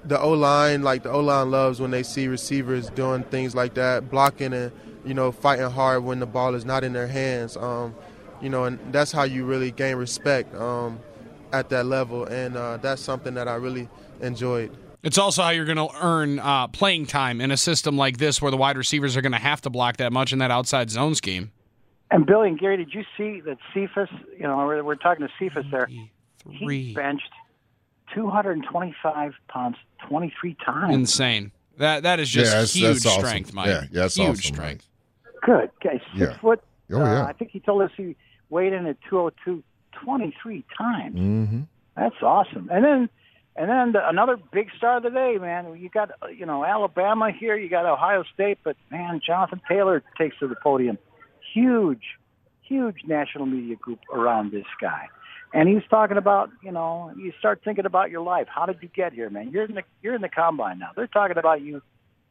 the 0.04 0.18
O 0.18 0.32
line, 0.32 0.82
like 0.82 1.02
the 1.02 1.10
O 1.10 1.20
line 1.20 1.50
loves 1.50 1.80
when 1.80 1.90
they 1.90 2.02
see 2.02 2.28
receivers 2.28 2.90
doing 2.90 3.22
things 3.24 3.54
like 3.54 3.74
that, 3.74 4.10
blocking 4.10 4.52
and 4.52 4.72
you 5.04 5.14
know 5.14 5.32
fighting 5.32 5.70
hard 5.70 6.02
when 6.04 6.18
the 6.18 6.26
ball 6.26 6.54
is 6.54 6.64
not 6.64 6.84
in 6.84 6.92
their 6.92 7.08
hands. 7.08 7.56
Um, 7.56 7.94
you 8.40 8.48
know, 8.48 8.64
and 8.64 8.78
that's 8.92 9.12
how 9.12 9.22
you 9.22 9.44
really 9.44 9.70
gain 9.70 9.96
respect 9.96 10.54
um, 10.54 10.98
at 11.54 11.68
that 11.70 11.86
level, 11.86 12.24
and 12.24 12.56
uh, 12.56 12.76
that's 12.78 13.00
something 13.00 13.34
that 13.34 13.46
I 13.48 13.54
really 13.54 13.88
enjoyed. 14.20 14.76
It's 15.02 15.18
also 15.18 15.42
how 15.42 15.50
you're 15.50 15.66
going 15.66 15.76
to 15.76 15.88
earn 16.02 16.38
uh, 16.40 16.66
playing 16.68 17.06
time 17.06 17.40
in 17.40 17.50
a 17.50 17.56
system 17.56 17.96
like 17.96 18.16
this 18.18 18.40
where 18.42 18.50
the 18.50 18.56
wide 18.56 18.76
receivers 18.76 19.16
are 19.16 19.20
going 19.20 19.32
to 19.32 19.38
have 19.38 19.60
to 19.62 19.70
block 19.70 19.98
that 19.98 20.12
much 20.12 20.32
in 20.32 20.38
that 20.40 20.50
outside 20.50 20.90
zone 20.90 21.14
scheme. 21.14 21.52
And 22.10 22.26
Billy 22.26 22.48
and 22.48 22.58
Gary, 22.58 22.76
did 22.78 22.92
you 22.94 23.04
see 23.16 23.40
that 23.42 23.58
Cephas? 23.72 24.08
You 24.36 24.44
know, 24.44 24.56
we're, 24.58 24.82
we're 24.82 24.94
talking 24.94 25.26
to 25.26 25.32
Cephas 25.38 25.66
there. 25.70 25.88
He 26.50 26.92
benched 26.94 27.30
225 28.14 29.32
pounds 29.48 29.76
23 30.08 30.56
times. 30.64 30.94
Insane. 30.94 31.52
That 31.78 32.04
that 32.04 32.20
is 32.20 32.28
just 32.30 32.46
Yeah, 32.52 32.60
that's- 32.60 32.72
huge 32.72 32.84
that's 33.02 33.06
awesome. 33.06 33.24
strength, 33.26 33.52
Mike. 33.52 33.66
Yeah, 33.66 33.80
yeah, 33.82 33.88
that's 34.02 34.14
huge 34.16 34.28
awesome, 34.28 34.54
strength. 34.54 34.88
Good. 35.42 35.70
Okay, 35.84 35.98
six 35.98 36.14
Yeah. 36.14 36.38
foot. 36.38 36.62
Oh, 36.92 36.98
yeah. 36.98 37.22
Uh, 37.22 37.26
I 37.26 37.32
think 37.32 37.50
he 37.50 37.60
told 37.60 37.82
us 37.82 37.90
he 37.96 38.16
weighed 38.50 38.72
in 38.72 38.86
at 38.86 38.96
202 39.10 39.62
23 40.04 40.64
times. 40.76 41.16
Mm-hmm. 41.16 41.60
That's 41.96 42.16
awesome. 42.22 42.68
And 42.72 42.84
then, 42.84 43.08
and 43.56 43.70
then 43.70 43.92
the, 43.92 44.08
another 44.08 44.36
big 44.52 44.68
star 44.76 44.96
of 44.98 45.02
the 45.04 45.10
day, 45.10 45.38
man. 45.40 45.76
You 45.78 45.88
got 45.88 46.10
you 46.36 46.44
know 46.44 46.64
Alabama 46.64 47.30
here. 47.30 47.56
You 47.56 47.68
got 47.68 47.86
Ohio 47.86 48.24
State, 48.34 48.58
but 48.64 48.76
man, 48.90 49.20
Jonathan 49.24 49.60
Taylor 49.68 50.02
takes 50.18 50.38
to 50.40 50.48
the 50.48 50.56
podium. 50.56 50.98
Huge, 51.54 52.02
huge 52.62 52.96
national 53.06 53.46
media 53.46 53.76
group 53.76 54.00
around 54.12 54.50
this 54.50 54.66
guy, 54.80 55.06
and 55.52 55.68
he's 55.68 55.88
talking 55.88 56.16
about 56.16 56.50
you 56.62 56.72
know 56.72 57.12
you 57.16 57.32
start 57.38 57.60
thinking 57.64 57.86
about 57.86 58.10
your 58.10 58.22
life. 58.22 58.48
How 58.52 58.66
did 58.66 58.78
you 58.80 58.88
get 58.88 59.12
here, 59.12 59.30
man? 59.30 59.50
You're 59.52 59.64
in 59.64 59.74
the 59.76 59.82
you're 60.02 60.16
in 60.16 60.22
the 60.22 60.28
combine 60.28 60.80
now. 60.80 60.90
They're 60.96 61.06
talking 61.06 61.38
about 61.38 61.62
you, 61.62 61.80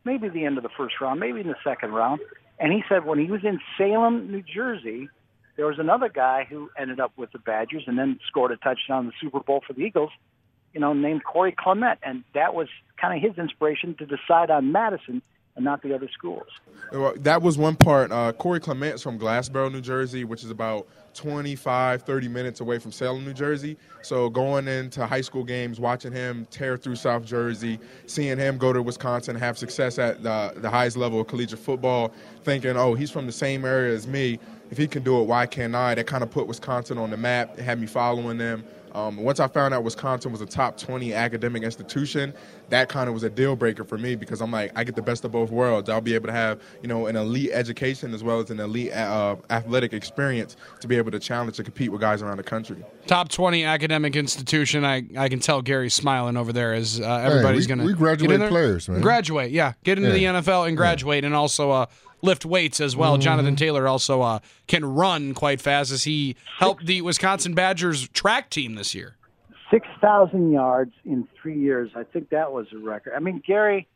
maybe 0.03 0.27
the 0.27 0.43
end 0.43 0.57
of 0.57 0.63
the 0.63 0.69
first 0.75 0.95
round, 0.99 1.21
maybe 1.21 1.39
in 1.39 1.47
the 1.47 1.55
second 1.63 1.93
round. 1.93 2.19
And 2.59 2.73
he 2.73 2.83
said 2.89 3.05
when 3.05 3.17
he 3.17 3.31
was 3.31 3.45
in 3.45 3.59
Salem, 3.77 4.29
New 4.29 4.43
Jersey, 4.43 5.09
there 5.55 5.67
was 5.67 5.79
another 5.79 6.09
guy 6.09 6.45
who 6.49 6.69
ended 6.77 6.99
up 6.99 7.11
with 7.15 7.31
the 7.31 7.39
Badgers 7.39 7.83
and 7.87 7.97
then 7.97 8.19
scored 8.27 8.51
a 8.51 8.57
touchdown 8.57 9.01
in 9.01 9.07
the 9.07 9.13
Super 9.21 9.39
Bowl 9.39 9.61
for 9.65 9.73
the 9.73 9.81
Eagles, 9.81 10.11
you 10.73 10.79
know, 10.79 10.93
named 10.93 11.23
Corey 11.23 11.51
Clement. 11.57 11.99
And 12.03 12.23
that 12.33 12.55
was 12.55 12.67
kind 12.99 13.15
of 13.15 13.29
his 13.29 13.37
inspiration 13.37 13.95
to 13.95 14.05
decide 14.05 14.49
on 14.49 14.71
Madison 14.71 15.21
and 15.55 15.65
not 15.65 15.81
the 15.81 15.93
other 15.93 16.09
schools. 16.11 16.47
Well, 16.91 17.13
that 17.17 17.41
was 17.41 17.57
one 17.57 17.75
part. 17.75 18.11
Uh, 18.11 18.33
Corey 18.33 18.59
Clement's 18.59 19.01
from 19.01 19.19
Glassboro, 19.19 19.71
New 19.71 19.81
Jersey, 19.81 20.23
which 20.23 20.43
is 20.43 20.49
about 20.49 20.87
25, 21.13 22.01
30 22.03 22.27
minutes 22.27 22.59
away 22.59 22.79
from 22.79 22.91
Salem, 22.91 23.23
New 23.23 23.33
Jersey. 23.33 23.77
So 24.01 24.29
going 24.29 24.67
into 24.67 25.05
high 25.05 25.21
school 25.21 25.43
games, 25.43 25.79
watching 25.79 26.11
him 26.11 26.47
tear 26.49 26.77
through 26.77 26.95
South 26.95 27.23
Jersey, 27.23 27.79
seeing 28.07 28.37
him 28.37 28.57
go 28.57 28.73
to 28.73 28.81
Wisconsin, 28.81 29.35
have 29.35 29.57
success 29.57 29.99
at 29.99 30.23
the, 30.23 30.53
the 30.57 30.69
highest 30.69 30.97
level 30.97 31.21
of 31.21 31.27
collegiate 31.27 31.59
football, 31.59 32.11
thinking, 32.43 32.75
oh, 32.75 32.95
he's 32.95 33.11
from 33.11 33.25
the 33.25 33.31
same 33.31 33.65
area 33.65 33.93
as 33.93 34.07
me. 34.07 34.39
If 34.71 34.77
he 34.77 34.87
can 34.87 35.03
do 35.03 35.21
it, 35.21 35.25
why 35.25 35.45
can't 35.45 35.75
I? 35.75 35.93
That 35.93 36.07
kind 36.07 36.23
of 36.23 36.31
put 36.31 36.47
Wisconsin 36.47 36.97
on 36.97 37.11
the 37.11 37.17
map. 37.17 37.59
It 37.59 37.63
had 37.63 37.79
me 37.79 37.85
following 37.85 38.39
them. 38.39 38.63
Um, 38.93 39.17
once 39.17 39.39
I 39.39 39.47
found 39.47 39.73
out 39.73 39.83
Wisconsin 39.83 40.31
was 40.31 40.41
a 40.41 40.45
top 40.45 40.77
20 40.77 41.13
academic 41.13 41.63
institution, 41.63 42.33
that 42.69 42.89
kind 42.89 43.07
of 43.07 43.13
was 43.13 43.23
a 43.23 43.29
deal 43.29 43.55
breaker 43.55 43.83
for 43.83 43.97
me 43.97 44.15
because 44.15 44.39
I'm 44.39 44.51
like, 44.51 44.71
I 44.75 44.83
get 44.83 44.95
the 44.95 45.01
best 45.01 45.25
of 45.25 45.31
both 45.31 45.49
worlds. 45.49 45.89
I'll 45.89 45.99
be 46.01 46.13
able 46.13 46.27
to 46.27 46.33
have, 46.33 46.61
you 46.81 46.87
know, 46.87 47.07
an 47.07 47.15
elite 47.15 47.49
education 47.53 48.13
as 48.13 48.23
well 48.23 48.39
as 48.39 48.51
an 48.51 48.59
elite 48.59 48.93
uh, 48.93 49.35
athletic 49.49 49.93
experience 49.93 50.55
to 50.79 50.87
be 50.87 50.95
able 50.97 51.11
to 51.11 51.19
challenge 51.19 51.57
and 51.57 51.65
compete 51.65 51.91
with 51.91 52.01
guys 52.01 52.21
around 52.21 52.37
the 52.37 52.43
country. 52.43 52.83
Top 53.07 53.29
20 53.29 53.63
academic 53.63 54.15
institution. 54.15 54.85
I, 54.85 55.03
I 55.17 55.27
can 55.27 55.39
tell 55.39 55.61
Gary's 55.61 55.93
smiling 55.93 56.37
over 56.37 56.53
there 56.53 56.73
as 56.73 56.99
uh, 57.01 57.03
everybody's 57.03 57.65
hey, 57.65 57.69
going 57.69 57.79
to 57.79 57.85
we 57.85 57.93
graduate 57.93 58.47
players, 58.49 58.87
man. 58.87 59.01
Graduate, 59.01 59.51
yeah. 59.51 59.73
Get 59.83 59.97
into 59.97 60.17
Yeah. 60.17 60.33
the 60.33 60.41
NFL 60.41 60.67
and 60.67 60.77
graduate, 60.77 61.25
and 61.25 61.33
also 61.33 61.71
uh, 61.71 61.85
lift 62.23 62.45
weights 62.45 62.81
as 62.81 62.95
well. 62.95 63.17
Jonathan 63.19 63.55
Taylor 63.55 63.87
also 63.87 64.21
uh, 64.21 64.39
can 64.67 64.83
run 64.83 65.35
quite 65.35 65.61
fast 65.61 65.91
as 65.91 66.05
he 66.05 66.35
helped 66.57 66.87
the 66.87 67.01
Wisconsin 67.01 67.53
Badgers 67.53 68.07
track 68.09 68.49
team 68.49 68.73
this 68.75 68.95
year. 68.95 69.17
6,000 69.69 70.51
yards 70.51 70.93
in 71.05 71.27
three 71.39 71.59
years. 71.59 71.91
I 71.95 72.03
think 72.03 72.29
that 72.29 72.51
was 72.51 72.67
a 72.73 72.77
record. 72.77 73.13
I 73.15 73.19
mean, 73.19 73.41
Gary, 73.45 73.87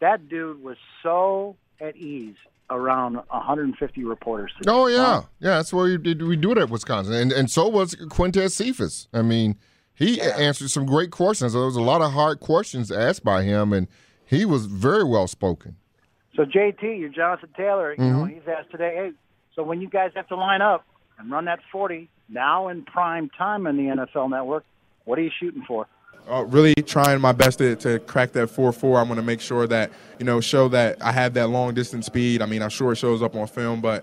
that 0.00 0.28
dude 0.28 0.62
was 0.62 0.76
so 1.02 1.56
at 1.80 1.96
ease 1.96 2.36
around 2.70 3.16
150 3.16 4.04
reporters. 4.04 4.52
today. 4.56 4.70
Oh 4.70 4.86
yeah, 4.86 5.22
yeah. 5.38 5.56
That's 5.56 5.72
where 5.72 5.84
we 5.84 5.98
did. 5.98 6.22
We 6.22 6.36
do 6.36 6.52
it 6.52 6.58
at 6.58 6.70
Wisconsin, 6.70 7.12
and 7.14 7.32
and 7.32 7.50
so 7.50 7.68
was 7.68 7.94
Quintez 7.94 8.52
Cephas. 8.52 9.08
I 9.12 9.22
mean, 9.22 9.58
he 9.94 10.20
answered 10.20 10.70
some 10.70 10.86
great 10.86 11.10
questions. 11.10 11.52
There 11.52 11.62
was 11.62 11.76
a 11.76 11.82
lot 11.82 12.00
of 12.00 12.12
hard 12.12 12.40
questions 12.40 12.90
asked 12.90 13.24
by 13.24 13.42
him, 13.42 13.72
and 13.72 13.86
he 14.24 14.44
was 14.44 14.66
very 14.66 15.04
well 15.04 15.26
spoken. 15.26 15.76
So 16.36 16.44
JT, 16.44 16.82
you're 16.98 17.08
Jonathan 17.10 17.48
Taylor. 17.56 17.94
You 17.94 18.04
know, 18.04 18.24
Mhm. 18.24 18.34
he's 18.34 18.48
asked 18.48 18.70
today, 18.70 18.94
hey, 18.96 19.12
so 19.54 19.62
when 19.62 19.80
you 19.80 19.88
guys 19.88 20.10
have 20.16 20.26
to 20.28 20.36
line 20.36 20.62
up 20.62 20.84
and 21.18 21.30
run 21.30 21.44
that 21.44 21.60
40 21.70 22.08
now 22.28 22.68
in 22.68 22.82
prime 22.82 23.30
time 23.38 23.66
in 23.66 23.76
the 23.76 23.88
NFL 23.88 24.28
Network, 24.28 24.64
what 25.04 25.18
are 25.18 25.22
you 25.22 25.30
shooting 25.38 25.62
for? 25.62 25.86
uh, 26.26 26.42
really 26.44 26.72
trying 26.86 27.20
my 27.20 27.32
best 27.32 27.58
to, 27.58 27.76
to 27.76 27.98
crack 27.98 28.32
that 28.32 28.48
4-4 28.48 28.98
i'm 28.98 29.08
going 29.08 29.16
to 29.18 29.22
make 29.22 29.42
sure 29.42 29.66
that 29.66 29.90
you 30.18 30.24
know 30.24 30.40
show 30.40 30.68
that 30.68 30.96
i 31.02 31.12
have 31.12 31.34
that 31.34 31.48
long 31.48 31.74
distance 31.74 32.06
speed 32.06 32.40
i 32.40 32.46
mean 32.46 32.62
i'm 32.62 32.70
sure 32.70 32.92
it 32.92 32.96
shows 32.96 33.20
up 33.20 33.36
on 33.36 33.46
film 33.46 33.82
but 33.82 34.02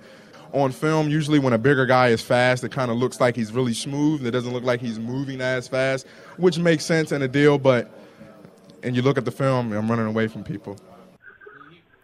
on 0.53 0.71
film 0.71 1.09
usually 1.09 1.39
when 1.39 1.51
a 1.51 1.57
bigger 1.57 1.88
guy 1.88 2.09
is 2.09 2.21
fast 2.21 2.63
it 2.63 2.71
kind 2.71 2.91
of 2.91 2.97
looks 2.97 3.19
like 3.19 3.35
he's 3.35 3.51
really 3.51 3.73
smooth 3.73 4.23
it 4.23 4.29
doesn't 4.29 4.53
look 4.53 4.63
like 4.63 4.79
he's 4.79 5.00
moving 5.00 5.41
as 5.41 5.67
fast 5.67 6.05
which 6.38 6.59
makes 6.59 6.85
sense 6.85 7.11
in 7.11 7.23
a 7.23 7.27
deal 7.27 7.57
but 7.57 7.89
and 8.83 8.95
you 8.95 9.01
look 9.01 9.17
at 9.17 9.25
the 9.25 9.31
film 9.31 9.71
i'm 9.73 9.89
running 9.89 10.05
away 10.05 10.27
from 10.27 10.43
people 10.43 10.77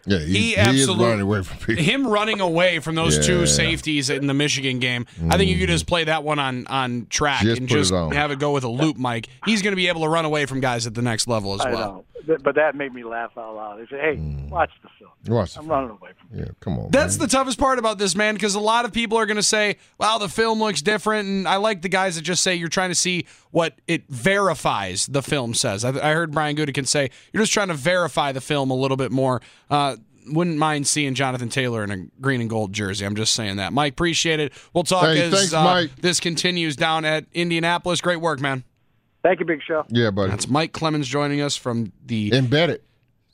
Yeah, 0.08 0.20
he's, 0.20 0.28
He 0.28 0.34
he 0.34 0.52
is 0.54 0.58
absolutely- 0.60 1.06
running 1.06 1.22
away 1.22 1.44
from 1.44 1.58
people. 1.58 1.84
Him 1.84 2.08
running 2.08 2.40
away 2.40 2.80
from 2.80 2.96
those 2.96 3.18
Yeah. 3.18 3.24
two 3.24 3.46
safeties 3.46 4.10
in 4.10 4.26
the 4.28 4.34
Michigan 4.34 4.80
game, 4.80 5.06
I 5.30 5.38
think 5.38 5.52
you 5.52 5.58
could 5.60 5.68
just 5.70 5.86
play 5.86 6.06
that 6.06 6.24
one 6.24 6.40
on 6.40 6.66
on 6.68 7.08
track 7.10 7.42
Just 7.42 7.60
and 7.60 7.68
put 7.70 7.78
it 7.78 7.82
just 7.82 7.94
have 8.14 8.32
it 8.32 8.40
go 8.40 8.52
with 8.54 8.64
a 8.64 8.70
loop, 8.70 8.98
Mike. 8.98 9.28
He's 9.46 9.62
going 9.62 9.74
to 9.74 9.76
be 9.76 9.88
able 9.90 10.02
to 10.02 10.08
run 10.10 10.24
away 10.26 10.46
from 10.46 10.62
guys 10.62 10.88
at 10.88 10.94
the 10.94 11.02
next 11.02 11.28
level 11.28 11.54
as 11.54 11.62
I 11.62 11.72
well. 11.72 11.80
know. 11.80 12.06
Th- 12.27 12.39
But 12.43 12.55
that 12.55 12.75
made 12.75 12.93
me 12.93 13.03
laugh 13.03 13.31
out 13.38 13.55
loud. 13.55 13.79
They 13.79 13.88
said, 13.89 14.00
hey, 14.01 14.47
watch 14.49 14.69
the 14.84 14.89
film. 14.99 15.12
Watch 15.36 15.54
the 15.56 15.62
I'm 15.62 15.67
running 15.67 15.89
away 15.89 16.12
from 16.19 16.38
Yeah, 16.39 16.45
come 16.60 16.78
on. 16.78 16.91
That's 16.91 17.17
the 17.17 17.28
toughest 17.28 17.58
part 17.58 17.80
about 17.80 17.97
this, 17.97 18.15
man, 18.15 18.36
because 18.36 18.54
a 18.56 18.60
lot 18.60 18.86
of 18.86 18.93
people 18.93 19.17
are 19.17 19.25
going 19.25 19.38
to 19.38 19.43
say, 19.43 19.78
"Wow, 19.97 20.17
the 20.19 20.30
film 20.30 20.60
looks 20.60 20.82
different," 20.82 21.28
and 21.28 21.47
I 21.47 21.56
like 21.56 21.82
the 21.82 21.89
guys 21.89 22.15
that 22.17 22.21
just 22.21 22.43
say 22.43 22.56
you're 22.56 22.67
trying 22.69 22.89
to 22.89 22.95
see 22.95 23.25
what 23.52 23.73
it 23.88 24.08
verifies. 24.10 25.08
The 25.08 25.23
film 25.23 25.54
says. 25.54 25.84
I, 25.84 25.89
I 25.89 26.13
heard 26.13 26.32
Brian 26.32 26.56
Gutekunst 26.56 26.88
say 26.88 27.10
you're 27.34 27.41
just 27.43 27.54
trying 27.54 27.69
to 27.69 27.73
verify 27.73 28.32
the 28.32 28.41
film 28.41 28.69
a 28.69 28.75
little 28.75 28.97
bit 28.97 29.12
more. 29.12 29.41
Uh, 29.69 29.95
wouldn't 30.30 30.58
mind 30.58 30.88
seeing 30.88 31.13
Jonathan 31.13 31.49
Taylor 31.49 31.84
in 31.84 31.91
a 31.91 31.97
green 32.21 32.41
and 32.41 32.49
gold 32.49 32.73
jersey. 32.73 33.06
I'm 33.06 33.15
just 33.15 33.34
saying 33.34 33.58
that. 33.58 33.71
Mike, 33.73 33.93
appreciate 33.93 34.39
it. 34.39 34.52
We'll 34.73 34.84
talk 34.84 35.06
Hey, 35.06 35.21
as 35.21 35.34
thanks, 35.34 35.54
uh, 35.54 35.88
this 36.02 36.19
continues 36.19 36.75
down 36.75 37.06
at 37.06 37.25
Indianapolis. 37.34 38.02
Great 38.02 38.19
work, 38.21 38.39
man. 38.41 38.63
Thank 39.28 39.42
you, 39.42 39.46
Big 39.46 39.62
Show. 39.62 39.84
Yeah, 39.90 40.10
buddy. 40.12 40.30
That's 40.32 40.48
Mike 40.48 40.72
Clemens 40.72 41.06
joining 41.06 41.42
us 41.42 41.58
from 41.58 41.92
the 42.06 42.34
Embedded. 42.34 42.82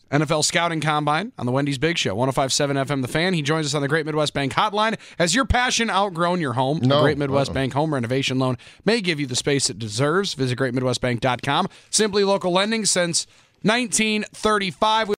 NFL 0.10 0.44
Scouting 0.44 0.82
Combine 0.82 1.32
on 1.38 1.46
the 1.46 1.52
Wendy's 1.52 1.78
Big 1.78 2.00
Show, 2.00 2.16
1057 2.16 2.78
FM 2.78 3.04
The 3.04 3.08
Fan. 3.08 3.36
He 3.36 3.44
joins 3.44 3.68
us 3.68 3.76
on 3.76 3.84
the 3.84 3.88
Great 3.88 4.08
Midwest 4.08 4.34
Bank 4.34 4.54
Hotline. 4.54 4.98
Has 5.20 5.36
your 5.36 5.46
passion 5.46 5.92
outgrown 5.92 6.42
your 6.42 6.54
home? 6.54 6.80
No. 6.82 6.96
The 6.96 7.02
Great 7.04 7.20
Midwest 7.20 7.52
Uh-uh. 7.52 7.54
Bank 7.54 7.74
Home 7.74 7.94
Renovation 7.94 8.40
Loan 8.40 8.58
may 8.86 9.02
give 9.02 9.20
you 9.20 9.28
the 9.28 9.36
space 9.36 9.70
it 9.70 9.78
deserves. 9.78 10.34
Visit 10.34 10.58
greatmidwestbank.com. 10.58 11.68
Simply 11.92 12.24
local 12.24 12.52
lending 12.52 12.86
since 12.86 13.28
1935. 13.62 15.14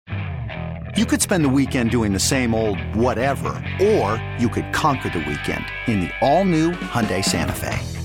You 0.98 1.06
could 1.06 1.22
spend 1.22 1.46
the 1.46 1.50
weekend 1.50 1.90
doing 1.92 2.12
the 2.12 2.20
same 2.20 2.54
old 2.54 2.80
whatever, 2.96 3.64
or 3.82 4.22
you 4.40 4.50
could 4.50 4.74
conquer 4.74 5.08
the 5.10 5.20
weekend 5.20 5.64
in 5.88 6.02
the 6.02 6.12
all-new 6.22 6.72
Hyundai 6.74 7.24
Santa 7.24 7.54
Fe. 7.54 8.05